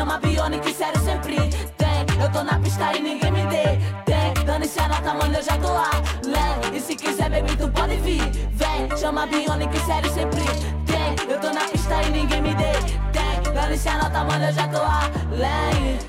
[0.02, 0.20] chama
[0.64, 1.36] que sério sempre
[1.78, 2.20] tem.
[2.20, 4.34] Eu tô na pista e ninguém me detém.
[4.46, 6.76] Dane-se a nota, mano, eu já tô além.
[6.76, 8.24] E se quiser, baby, tu pode vir.
[8.54, 10.42] Vem, chama que sério sempre
[10.88, 11.30] tem.
[11.30, 13.54] Eu tô na pista e ninguém me detém.
[13.54, 16.00] Dane-se a nota, mano, eu já tô além.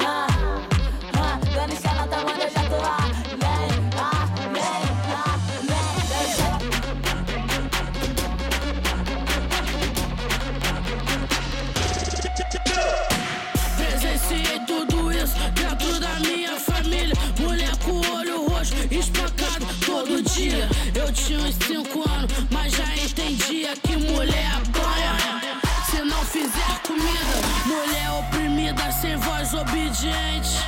[0.00, 0.26] Ah,
[1.18, 3.23] ah, Dane-se a nota, mano, eu já tô além.
[21.24, 25.40] Tinha uns 5 anos, mas já entendia que mulher apanha.
[25.90, 30.58] Se não fizer comida, mulher oprimida, sem voz obediente.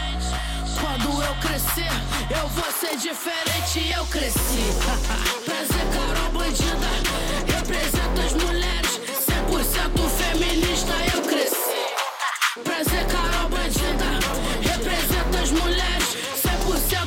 [0.81, 1.91] Quando eu crescer,
[2.31, 3.93] eu vou ser diferente.
[3.95, 4.65] Eu cresci.
[5.45, 6.91] Prazer, Carol Bandida.
[7.55, 10.93] Representa as mulheres, 100% feminista.
[11.15, 11.85] Eu cresci.
[12.65, 14.09] Prazer, Carol Bandida.
[14.63, 16.17] Representa as mulheres,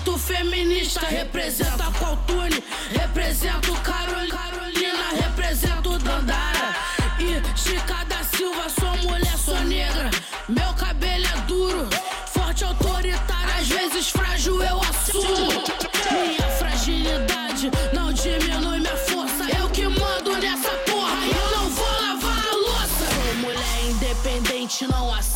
[0.05, 0.99] 100% feminista.
[1.07, 2.28] Representa Qualtune,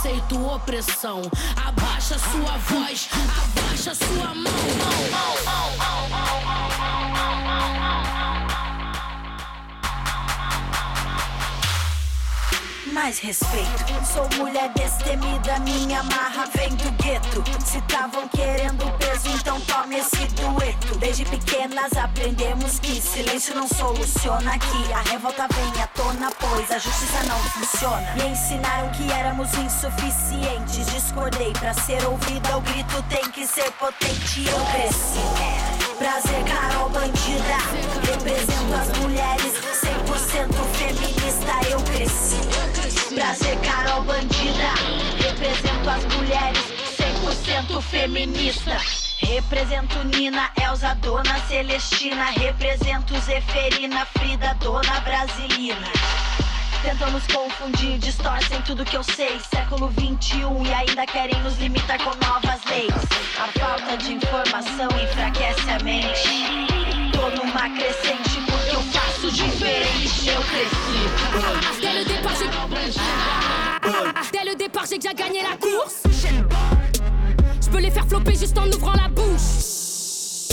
[0.04, 1.22] aceito opressão.
[1.56, 6.03] Abaixa sua voz, abaixa sua mão.
[12.93, 17.43] Mais respeito, sou mulher destemida, minha marra vem do gueto.
[17.65, 20.95] Se tavam querendo peso, então tome esse dueto.
[20.99, 24.93] Desde pequenas aprendemos que silêncio não soluciona aqui.
[24.93, 28.13] A revolta vem à tona, pois a justiça não funciona.
[28.15, 30.86] Me ensinaram que éramos insuficientes.
[30.86, 34.47] Discordei pra ser ouvida, o grito tem que ser potente.
[34.47, 35.19] Eu cresci.
[35.97, 37.58] Prazer, Carol Bandida.
[38.08, 41.69] Represento as mulheres, 100% feminista.
[41.71, 42.83] Eu cresci.
[43.13, 44.73] Prazer, Carol Bandida.
[45.19, 46.60] Represento as mulheres,
[46.97, 48.78] 100% feminista.
[49.19, 52.26] Represento Nina, Elza, Dona Celestina.
[52.32, 55.91] Represento Zeferina, Frida, Dona Brasilina.
[56.82, 59.39] Tentam nos confundir, distorcem tudo que eu sei.
[59.39, 62.93] Século 21 e ainda querem nos limitar com novas leis.
[63.38, 67.12] A falta de informação enfraquece a mente.
[67.13, 68.33] Tô numa crescente
[69.23, 69.29] Dès
[71.93, 72.49] le départ, j'ai.
[74.33, 76.03] Dès le départ, j'ai déjà gagné la course.
[77.62, 80.51] Je peux les faire flopper juste en ouvrant la bouche.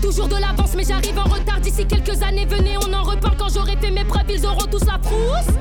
[0.00, 1.60] Toujours de l'avance, mais j'arrive en retard.
[1.60, 3.36] D'ici quelques années, venez, on en reparle.
[3.36, 5.56] Quand j'aurai fait mes preuves, ils auront tous la frousse.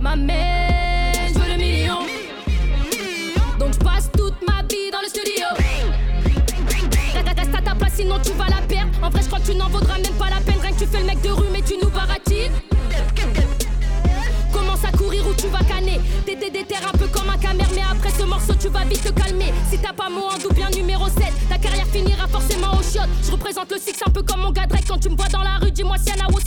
[0.00, 2.06] Ma mère, je veux le million.
[3.58, 5.44] Donc je passe toute ma vie dans le studio.
[7.96, 8.92] Sinon tu vas la perdre.
[9.02, 10.60] En vrai, je crois que tu n'en vaudras même pas la peine.
[10.60, 12.52] Rien que tu fais le mec de rue, mais tu nous baratines.
[14.52, 16.00] Commence à courir ou tu vas canner.
[16.24, 19.12] T'étais déter un peu comme un camère, mais après ce morceau, tu vas vite te
[19.12, 19.52] calmer.
[19.70, 21.16] Si t'as pas mot en ou bien numéro 7,
[21.48, 23.08] ta carrière finira forcément au shot.
[23.24, 24.84] Je représente le six un peu comme mon Drake.
[24.88, 26.45] Quand tu me vois dans la rue, dis-moi Siana, what's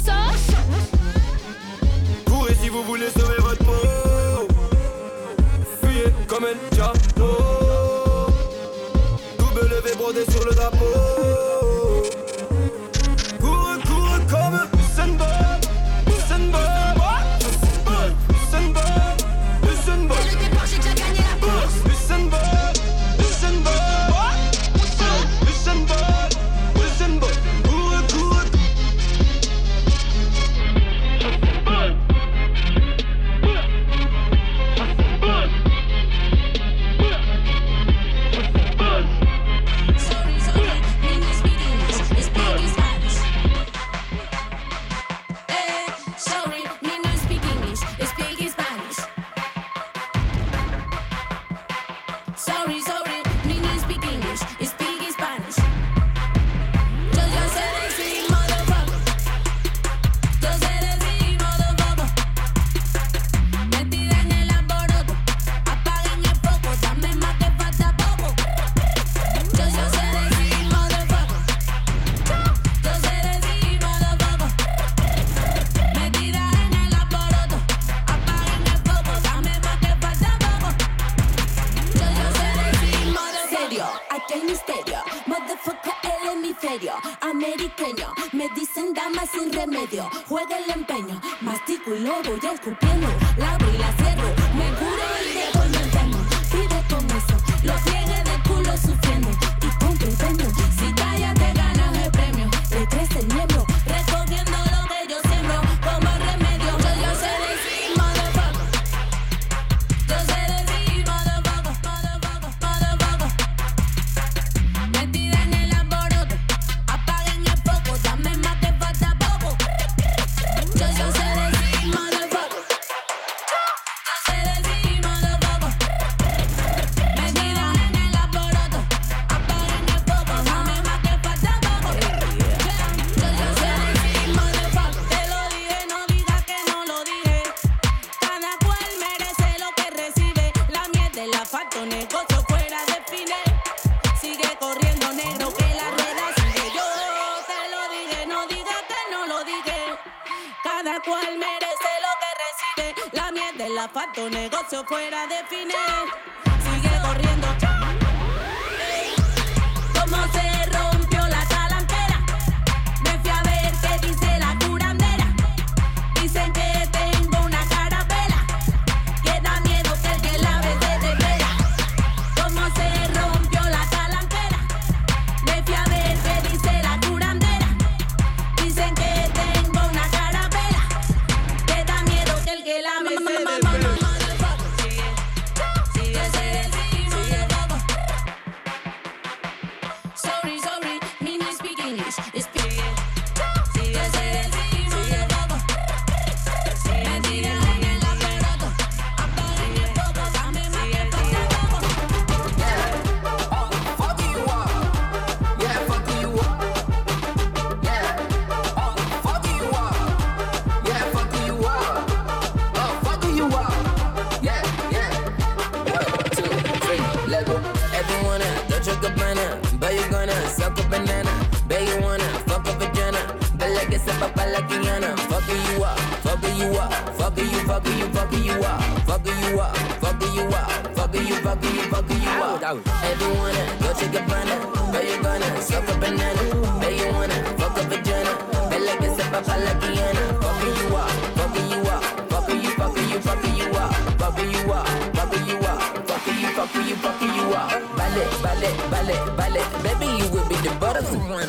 [226.59, 230.95] you up, fuck you, fuck you, fuck you up, fuck you up, fuck you up,
[230.95, 232.63] fuck you, fuck you, fuck you up.
[233.03, 234.55] Everyone, go take a banana,
[234.91, 236.43] girl you gonna suck a banana,
[236.81, 238.33] girl you wanna fuck a vagina,
[238.69, 240.23] girl like it's a papa like Iana.
[240.43, 244.73] Fuck you up, fuck you up, fuck you, fuck you, fuck you up, fuck you
[244.73, 247.69] up, fuck you up, fuck you, fuck you, fuck you up.
[247.95, 251.45] Ballet, ballet, ballet, ballet, baby you will be the butterfly.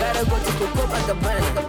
[0.00, 1.63] Gotta go to the club like a banana.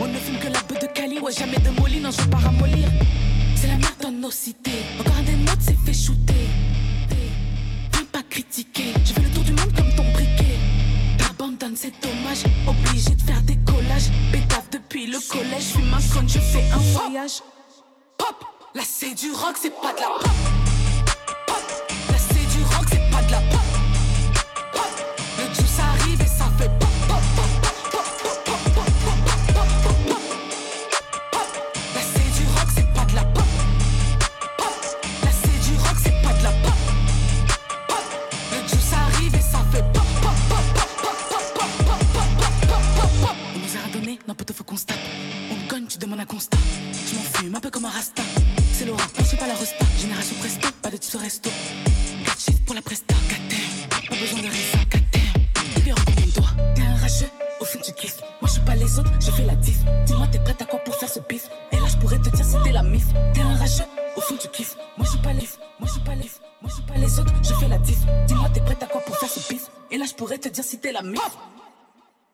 [0.00, 2.46] On ne fume que la bœuf de Cali, ouais, jamais de Molly, non, je pars
[2.46, 2.88] à mollir.
[3.54, 4.82] C'est la merde dans nos cités.
[5.00, 6.34] Encore un des notes s'est fait shooter.
[7.92, 10.58] Viens pas critiquer, je fais le tour du monde comme ton briquet.
[11.18, 14.10] T'abandonnes, c'est dommage, obligé de faire des collages.
[14.30, 17.42] Bétave depuis le collège, je suis ma conne, je fais un voyage.
[18.18, 18.44] Pop,
[18.74, 20.65] là c'est du rock, c'est pas de la pop.
[46.20, 46.26] un.
[47.08, 48.22] Je m'en fume un peu comme un rasta.
[48.72, 49.84] C'est l'aura, je suis pas la resta.
[49.98, 51.50] Génération presto, pas de type resto.
[52.24, 54.08] 4 chiffres pour la presta, 4.
[54.08, 55.22] Pas besoin de resta, 4 terres.
[55.76, 56.74] Libère encore mon doigt.
[56.74, 58.20] T'es un rageux, au fond tu kiffes.
[58.40, 59.78] Moi je suis pas les autres, je fais la diff.
[60.06, 61.48] Dis-moi t'es prête à quoi pour faire ce pif?
[61.72, 63.04] Et là je pourrais te dire c'était la mif.
[63.34, 63.84] T'es un rageux,
[64.16, 64.76] au fond tu kiffes.
[64.96, 65.48] Moi je suis pas les
[65.78, 67.98] moi je suis pas moi je suis pas les autres, je fais la diff.
[68.26, 69.64] Dis-moi t'es prête à quoi pour faire ce pif?
[69.90, 71.20] Et là je pourrais te dire c'était la mif.
[71.20, 71.34] Pop,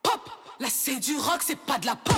[0.02, 0.30] pop,
[0.60, 2.16] là c'est du rock, c'est pas de la pop.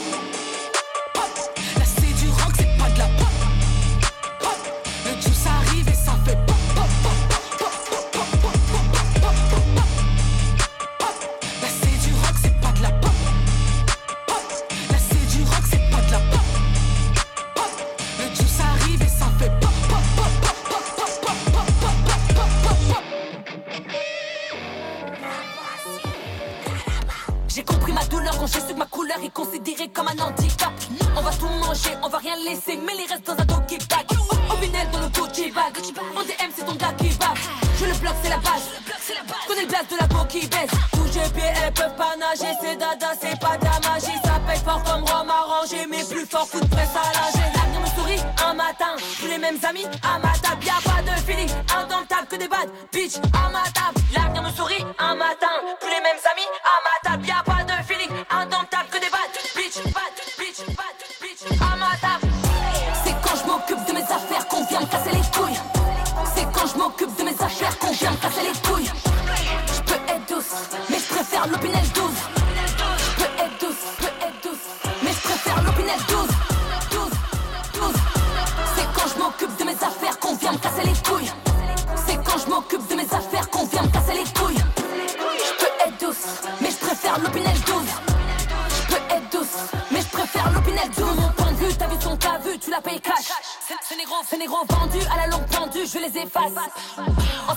[39.85, 40.71] casse de la coquille baisse.
[41.15, 42.53] les pieds, elles peuvent pas nager.
[42.61, 44.19] C'est dada, c'est pas de la magie.
[44.25, 47.47] Ça pète fort comme Rome arrangé, mais plus fort coup de presse à langer.
[47.55, 48.97] L'avenir me sourit un matin.
[49.21, 50.65] Tous les mêmes amis à ma table.
[50.65, 54.01] Y'a pas de feeling indomptable que des bad bitch à ma table.
[54.15, 55.55] L'avenir me sourit un matin.
[55.81, 57.27] Tous les mêmes amis à ma table.
[57.27, 57.54] Y'a pas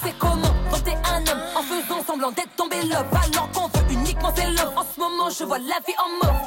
[0.07, 3.07] Sait comment, quand t'es un homme, en faisant semblant d'être tombé love.
[3.11, 4.71] Alors qu'on veut uniquement c'est love.
[4.77, 6.39] En ce moment, je vois la vie en mauve.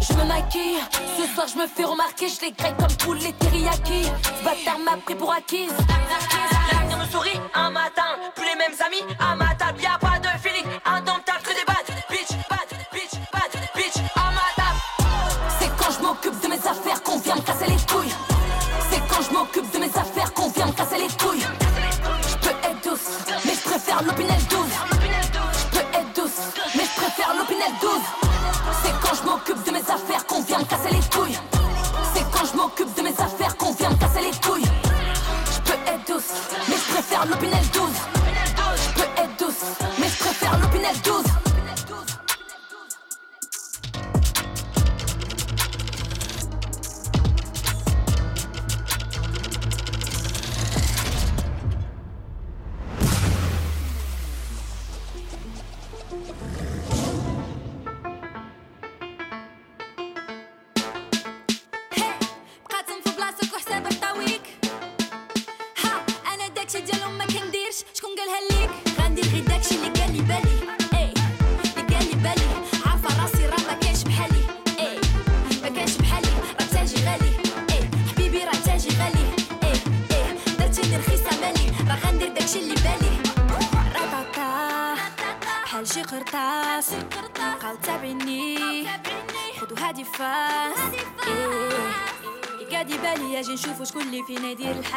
[0.00, 0.78] Je me maquille,
[1.18, 4.04] ce soir je me fais remarquer, je les graille comme tous les teriyaki.
[4.04, 5.74] Ce bâtard m'a pris pour acquise.
[6.72, 9.51] L'avenir nous sourit un matin, plus les mêmes amis à ma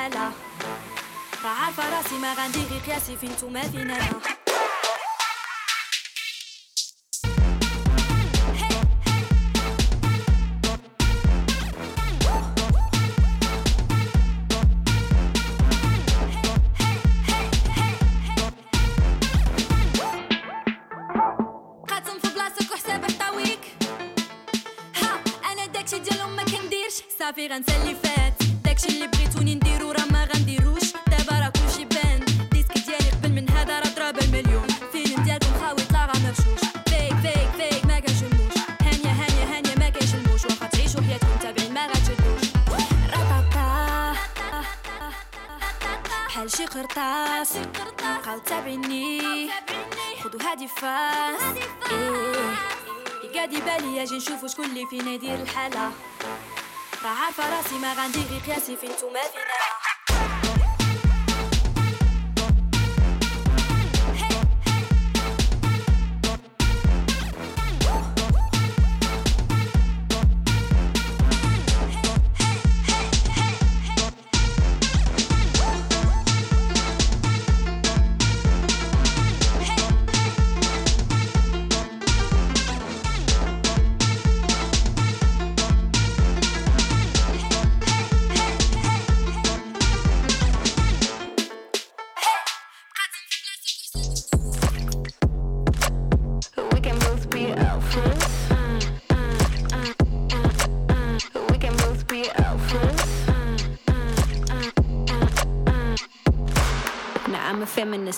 [0.06, 0.32] يدير الحالة
[1.43, 4.34] راه عارفة راسي ما غندير قياسي فين نتوما فين أنا
[57.84, 59.43] عارفة راسي ما غندير غير قياسي فين نتوما فين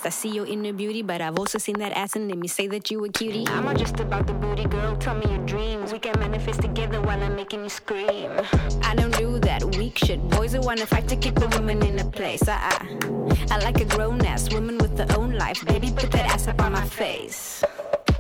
[0.07, 2.65] I see your inner beauty, but I've also seen that ass and let me say
[2.67, 3.45] that you a cutie.
[3.49, 4.95] I'm not just about the booty, girl.
[4.95, 5.91] Tell me your dreams.
[5.91, 8.31] We can manifest together while I'm making you scream.
[8.83, 10.25] I don't do that weak shit.
[10.29, 12.47] Boys who wanna fight to keep the woman in a place.
[12.47, 12.79] Uh uh.
[13.51, 15.65] I like a grown ass woman with her own life.
[15.65, 17.65] Baby, put that ass up on my face.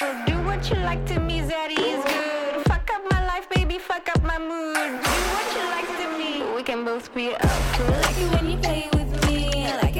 [0.00, 0.06] Do
[0.44, 2.64] what you like to me, Zaddy is good.
[2.68, 3.78] Fuck up my life, baby.
[3.78, 4.76] Fuck up my mood.
[4.76, 6.54] Do what you like to me.
[6.54, 7.80] We can both be alphas.
[7.80, 9.66] I like it when you play with me.
[9.66, 9.96] I like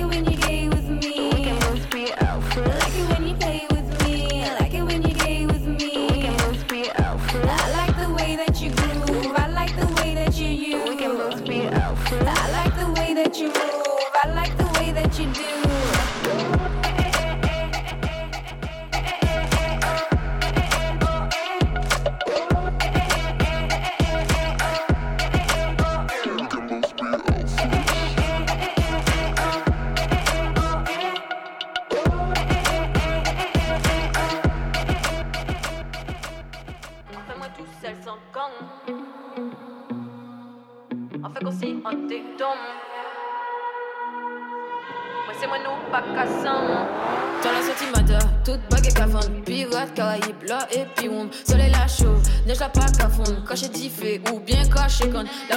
[54.99, 55.28] bien caché con.
[55.49, 55.57] La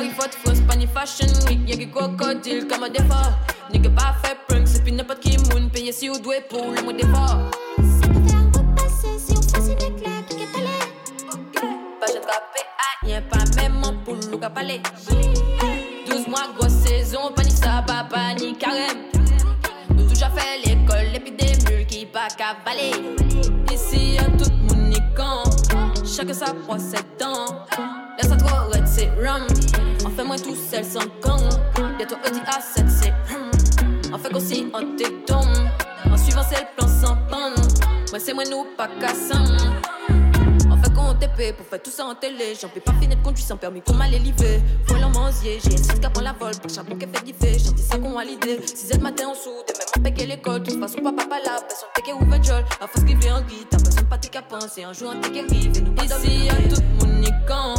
[42.11, 42.53] en télé.
[42.59, 44.61] J'en peux pas finir de conduire sans permis qu'on m'a l'élevé.
[44.85, 46.51] Faut en manzier, j'ai un 6 cap en la vol.
[46.61, 48.59] Pour chaque qui fait diffé, chanter ça qu'on a l'idée.
[48.65, 50.61] 6 heures matin en soude, et même en péqué l'école.
[50.63, 52.63] De toute façon, papa pas là, personne t'es ou vajol.
[52.81, 54.83] À force qu'il en guide, t'as personne pas t'es qu'à penser.
[54.83, 57.75] Un jour, un t'es arrive, et nous pas Ici, y'a tout monde niquant.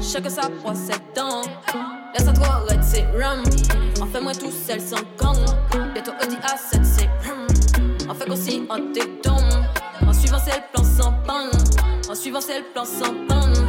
[0.00, 1.42] Chacun sa procède dents.
[2.14, 3.42] Laisse ça trop red, c'est rum.
[4.00, 5.44] On fait moins tout seul sans gang.
[5.92, 7.46] Bientôt Audi A7, c'est hum.
[8.08, 9.36] On fait qu'aussi en téton.
[10.06, 11.50] En suivant, c'est le plan sans pan.
[12.08, 13.65] En suivant, c'est le plan sans pan.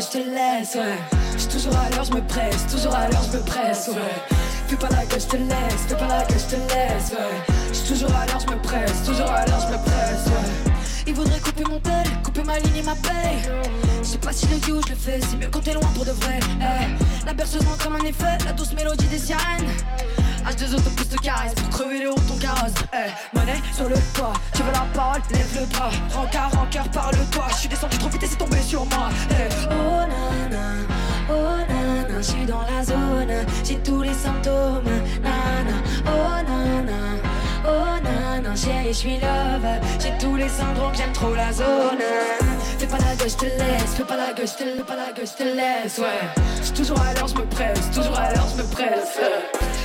[0.00, 0.98] Je te laisse, ouais.
[1.36, 4.36] J'suis toujours à l'heure, je me presse, toujours à l'heure, je me presse, ouais.
[4.68, 7.54] Fais pas la gueule, je te laisse, fais pas la gueule, je te laisse, ouais.
[7.72, 10.72] J'suis toujours à l'heure, je me presse, toujours à l'heure, je me presse, ouais.
[11.06, 13.42] Il voudrait couper mon tel, couper ma ligne et ma paye.
[14.02, 15.88] Je sais pas si le dit où je le fais, c'est mieux quand t'es loin
[15.94, 16.40] pour de vrai.
[16.60, 19.68] Eh, La berceuse comme un effet, la douce mélodie des sirènes.
[20.46, 22.72] H2O te pousse de caresse pour crever les de ton carrosse.
[22.92, 25.90] Eh, monnaie sur le toit, tu veux la parole, lève le bras.
[26.12, 27.44] Rancard, rancœur, parle-toi.
[27.50, 29.08] Je suis descendu trop vite et c'est tombé sur moi.
[29.30, 30.74] Eh, oh nana,
[31.30, 31.32] oh
[31.68, 33.46] nana, je suis dans la zone.
[33.64, 34.84] J'ai tous les symptômes,
[35.22, 35.76] nana,
[36.06, 37.00] oh nana.
[37.66, 39.66] Oh nana, chérie, je suis love.
[39.98, 42.02] J'ai tous les syndromes, j'aime trop la zone.
[42.78, 43.94] Fais pas la gueule, je te laisse.
[43.96, 45.98] Fais pas la gueule, je te fais pas la gueule, je te laisse.
[45.98, 46.06] Ouais,
[46.62, 47.90] j'suis toujours à l'heure, je me presse.
[47.94, 49.18] Toujours à l'heure, je me presse.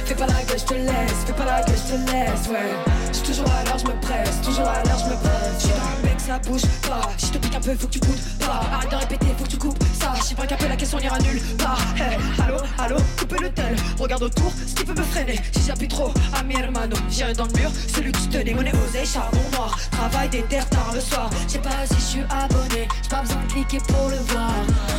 [0.06, 1.26] Fais pas la gueule, je te laisse.
[1.26, 2.47] Fais pas la gueule, je te laisse.
[2.47, 2.76] Ouais,
[3.12, 4.41] j'suis toujours à l'heure, je me presse.
[4.41, 5.84] Toujours à l'heure, je me presse.
[6.26, 7.01] Ça bouge pas.
[7.17, 8.63] Si je te pique un peu, faut que tu coupes pas.
[8.73, 10.13] Arrête de répéter, faut que tu coupes ça.
[10.19, 11.78] J'sais pas qu'un peu la question n'ira nulle part.
[11.95, 13.76] Hey, allô, allô, coupez le tel.
[13.99, 15.39] Regarde autour, ce qui peut me freiner.
[15.51, 17.69] Si j'appuie trop à mi hermano, j'irai dans le mur.
[17.93, 19.78] Celui qui tenait, monnaie osé, charbon noir.
[19.91, 21.30] Travail des terres tard le soir.
[21.47, 22.88] J'sais pas si je suis abonné.
[23.03, 24.51] J'ai pas besoin de cliquer pour le voir.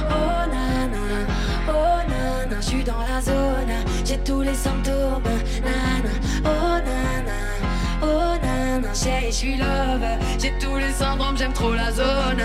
[0.09, 1.27] Oh nana,
[1.69, 3.75] oh nana, je suis dans la zone.
[4.05, 5.25] J'ai tous les symptômes.
[5.65, 6.15] Nana,
[6.45, 7.46] oh nana,
[8.07, 10.07] oh nana, chérie, je suis love.
[10.39, 12.43] J'ai tous les syndromes, j'aime trop la zone.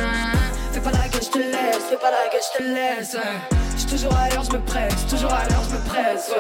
[0.72, 1.84] Fais pas la gueule, je te laisse.
[1.89, 3.18] Fais pas la gueule, je te laisse.
[3.78, 5.05] J'suis toujours à l'heure, je me presse.
[5.07, 6.32] Toujours à l'heure, je me presse.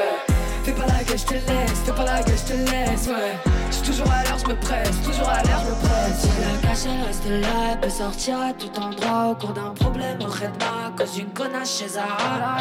[0.63, 1.79] Fais pas la gueule, je te laisse.
[1.85, 3.07] Fais pas la gueule, je te laisse.
[3.07, 3.60] Ouais.
[3.83, 5.01] Toujours à l'heure, je me presse.
[5.03, 6.21] Toujours à l'heure, je me presse.
[6.21, 7.71] Si la cache, elle reste là.
[7.71, 10.91] Elle peut sortir à tout endroit au cours d'un problème au Redma.
[10.97, 12.57] Cause d'une connasse chez Zara.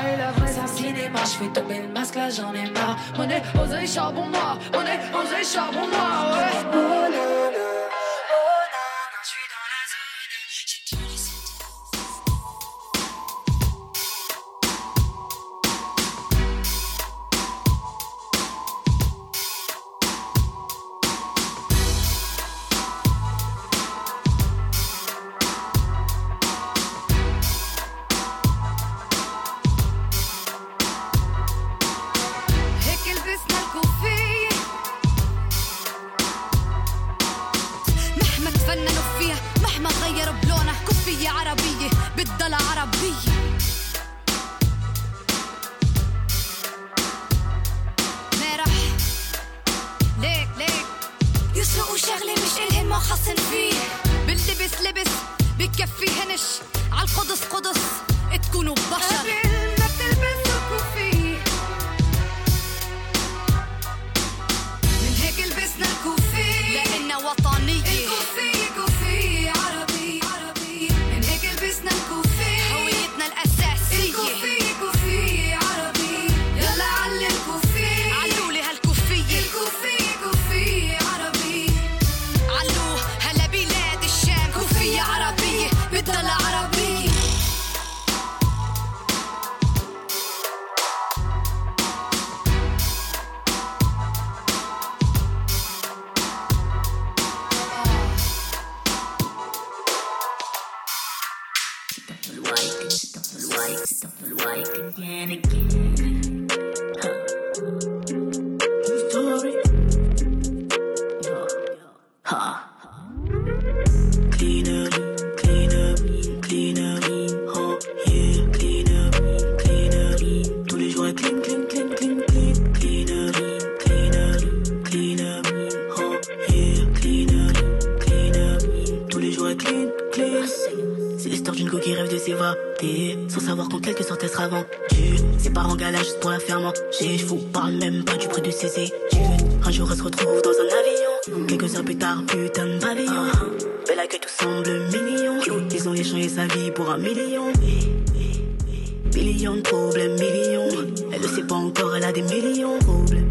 [0.47, 2.97] C'est un cinéma, je fais tomber le masque, là j'en ai marre.
[3.17, 4.59] Monnaie, oseille, charbon noir.
[4.73, 6.33] Monnaie, oseille, charbon noir.
[6.33, 6.71] Ouais.
[6.73, 7.70] Oh oh
[41.21, 43.40] عربية عربية بدها العربية.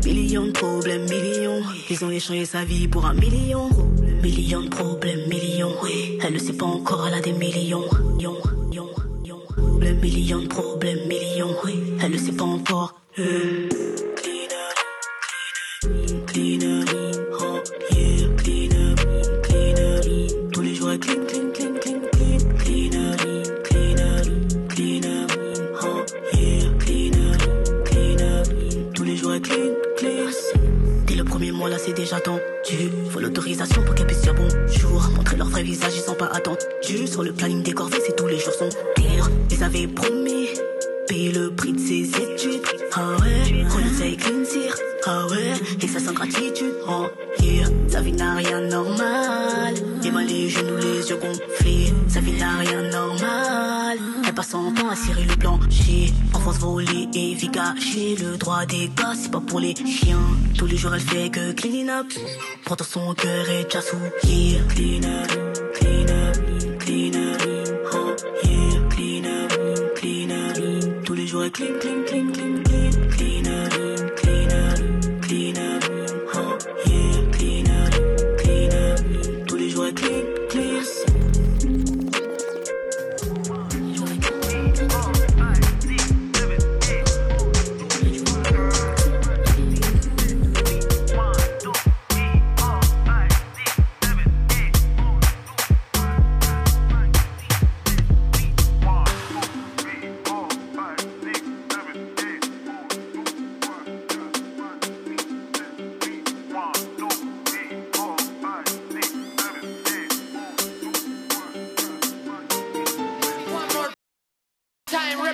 [0.01, 1.61] Des millions de problèmes Millions.
[1.89, 3.69] Ils ont échangé sa vie pour un million.
[4.21, 5.73] Millions de problèmes, millions.
[6.21, 7.85] Elle ne sait pas encore, elle a des millions.
[9.81, 11.55] Le million de problèmes, millions.
[12.01, 12.95] Elle ne sait pas encore.
[13.19, 13.69] Euh.
[31.99, 32.41] Déjà tendu.
[33.09, 35.09] Faut l'autorisation pour qu'elle puisse dire bonjour.
[35.15, 37.07] Montrer leur vrai visage ils sont pas attendus.
[37.07, 39.29] Sur le planning des corvées c'est tous les jours son pire.
[39.51, 40.47] Ils avaient promis
[41.07, 42.61] Payer le prix de ses études.
[42.93, 43.58] Ah ouais
[43.99, 44.75] Avec une cire
[45.05, 45.53] Ah ouais.
[45.81, 46.73] Et ça sans gratitude.
[46.87, 47.07] Oh
[47.41, 47.67] yeah.
[47.89, 49.73] Sa vie n'a rien normal.
[50.01, 51.93] Les mains, les genoux, les yeux gonflés.
[52.07, 53.97] Sa vie n'a rien normal.
[54.25, 56.13] Elle passe son temps à cirer le plancher.
[56.33, 60.17] Enfance volée et vie gâchée Le droit des gars c'est pas pour les chiens.
[60.57, 62.07] Tous les jours elle fait que clean up.
[62.63, 65.31] Pourtant son cœur est déjà souillé Clean up,
[65.73, 67.41] clean up, clean up.
[67.93, 71.03] Oh yeah, clean up, clean up.
[71.03, 72.48] Tous les jours elle clean, clean, clean, clean, clean Clean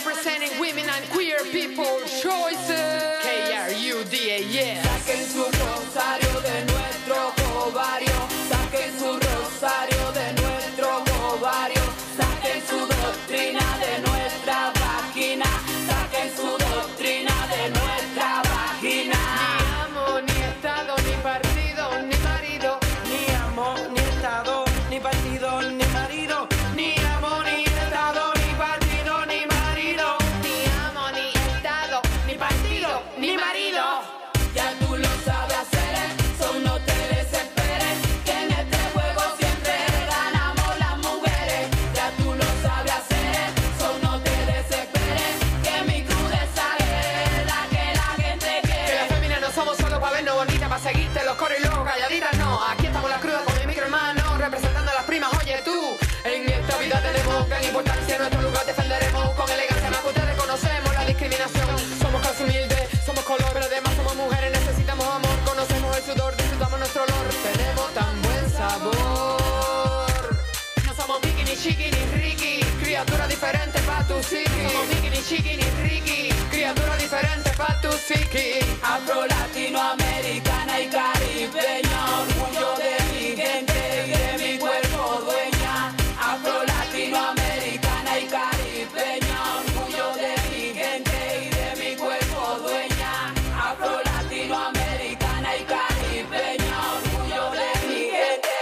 [0.05, 3.01] representing women and queer people choices.
[3.23, 4.39] K R U D A
[4.77, 6.24] S.
[79.07, 85.93] Afro latinoamericana y caribeña, orgullo de mi gente y de mi cuerpo dueña.
[86.19, 93.31] Afro latinoamericana y caribeña, orgullo de mi gente y de mi cuerpo dueña.
[93.61, 98.57] Afro latinoamericana y caribeña, orgullo de mi gente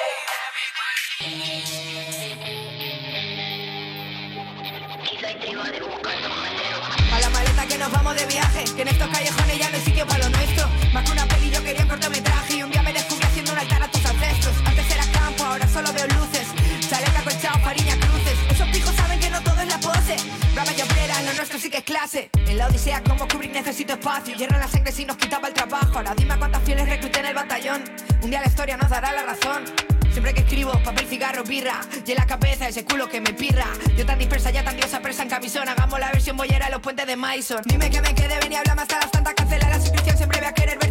[7.14, 9.43] A la maleta que nos vamos de viaje, que en estos callejones
[23.74, 24.36] necesito espacio.
[24.36, 25.98] Hierro en la sangre si nos quitaba el trabajo.
[25.98, 27.84] Ahora dime a cuántas fieles recluté en el batallón.
[28.22, 29.66] Un día la historia nos dará la razón.
[30.12, 31.82] Siempre que escribo, papel, cigarro, birra.
[32.06, 33.66] Y en la cabeza ese culo que me pirra.
[33.98, 35.68] Yo tan dispersa, ya tan diosa, presa en camisón.
[35.68, 37.64] Hagamos la versión bollera en los puentes de Mason.
[37.66, 39.34] Dime que me quede, ven y háblame hasta las tantas.
[39.34, 40.83] Cancela la suscripción, siempre voy a querer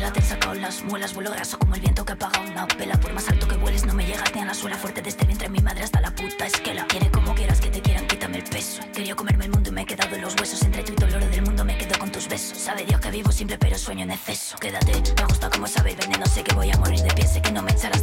[0.00, 2.12] la par par, que la te sacado las muelas, vuelo graso como el viento que
[2.12, 4.76] apaga una pela, por más alto que vueles, no me llegas ni a la suela
[4.76, 7.80] fuerte desde el vientre, mi madre hasta la puta esquela, quiere como quieras que te
[7.80, 10.62] quieran, quítame el peso, quería comerme el mundo y me he quedado en los huesos,
[10.62, 13.00] entre tú y todo el oro del mundo me quedo con tus besos, sabe Dios
[13.00, 16.42] que vivo simple pero sueño en exceso, quédate, me gusta como sabe el veneno, sé
[16.42, 17.97] que voy a morir de pie, que no me echarás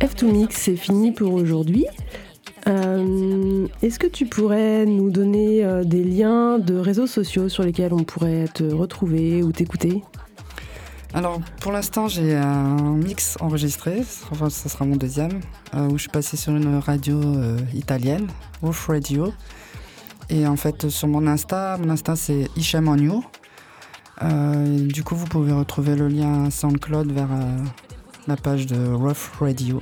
[0.00, 1.86] F2Mix, c'est fini pour aujourd'hui.
[2.68, 7.92] Euh, est-ce que tu pourrais nous donner euh, des liens de réseaux sociaux sur lesquels
[7.92, 10.02] on pourrait te retrouver ou t'écouter?
[11.14, 14.02] Alors pour l'instant j'ai un mix enregistré,
[14.32, 15.40] enfin ça sera mon deuxième,
[15.74, 17.20] euh, où je suis passée sur une radio
[17.72, 18.26] italienne,
[18.60, 19.32] Wolf Radio.
[20.28, 23.22] Et en fait sur mon Insta, mon Insta c'est Hicham Agnew.
[24.92, 27.30] du coup vous pouvez retrouver le lien SoundCloud vers
[28.26, 29.80] la page de Rough Radio.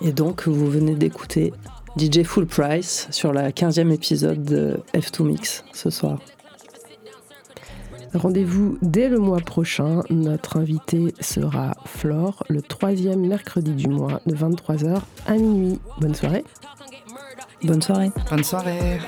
[0.00, 1.52] Et donc, vous venez d'écouter
[1.96, 6.18] DJ Full Price sur la 15e épisode de F2 Mix ce soir.
[8.14, 10.02] Rendez-vous dès le mois prochain.
[10.10, 15.80] Notre invité sera Flore, le troisième mercredi du mois de 23h à minuit.
[16.00, 16.44] Bonne soirée.
[17.64, 18.12] Bonne soirée.
[18.30, 19.00] Bonne soirée.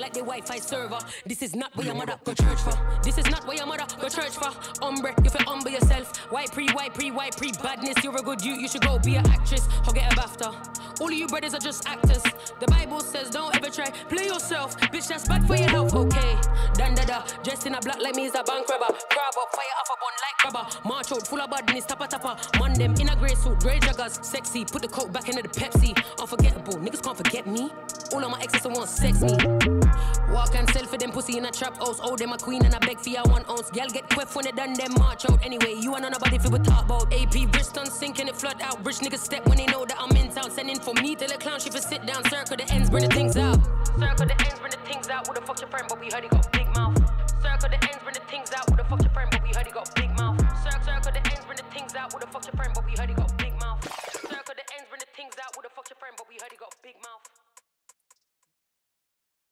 [0.00, 0.98] Like the Wi-Fi server.
[1.26, 2.76] This is not where your mother go church for.
[3.02, 4.50] This is not where your mother go church for.
[4.80, 6.16] Umbre, you feel humble yourself.
[6.32, 7.52] White pre, white pre, white pre.
[7.52, 8.54] Badness, you're a good you.
[8.54, 11.00] You should go be an actress or get a BAFTA.
[11.00, 12.22] All of you brothers are just actors.
[12.60, 14.78] The Bible says don't ever try play yourself.
[14.92, 15.94] Bitch, that's bad for your health.
[15.94, 16.36] Okay,
[16.74, 17.22] done da da.
[17.42, 18.86] Dressed in a black like me is a bank robber.
[18.86, 20.88] Grab up, fire off a bun like rubber.
[20.88, 22.36] March out full of badness, tappa tappa.
[22.58, 24.64] Man them in a grey suit, grey joggers, sexy.
[24.64, 25.96] Put the coat back into the Pepsi.
[26.20, 27.70] Unforgettable, niggas can't forget me.
[28.12, 29.89] All of my exes want sex me.
[30.30, 32.00] Walk and sell for them pussy in a trap house.
[32.02, 33.70] Oh, them a queen and I beg for ya one ounce.
[33.70, 35.44] Girl get quiff when they done them march out.
[35.44, 37.12] Anyway, you and nobody fi we talk about.
[37.12, 38.84] AP wrist on sinking it flood out.
[38.84, 40.50] Rich niggas step when they know that I'm in town.
[40.50, 42.24] Sending for me till the clown she fi sit down.
[42.30, 43.58] Circle the ends, bring the things out.
[43.98, 45.26] Circle the ends, bring the things out.
[45.26, 45.86] Who the fuck your friend?
[45.88, 46.96] But we heard he got big mouth.
[47.42, 48.70] Circle the ends, bring the things out.
[48.70, 49.28] Who the fuck your friend?
[49.30, 50.38] But we heard he got big mouth.
[50.62, 52.12] Circle, circle the ends, bring the things out.
[52.12, 52.72] Who the fuck your friend?
[52.74, 53.82] But we heard he got big mouth.
[54.22, 55.50] Circle the ends, bring the things out.
[55.56, 56.14] Who the fuck your friend?
[56.16, 57.39] But we heard he got big mouth.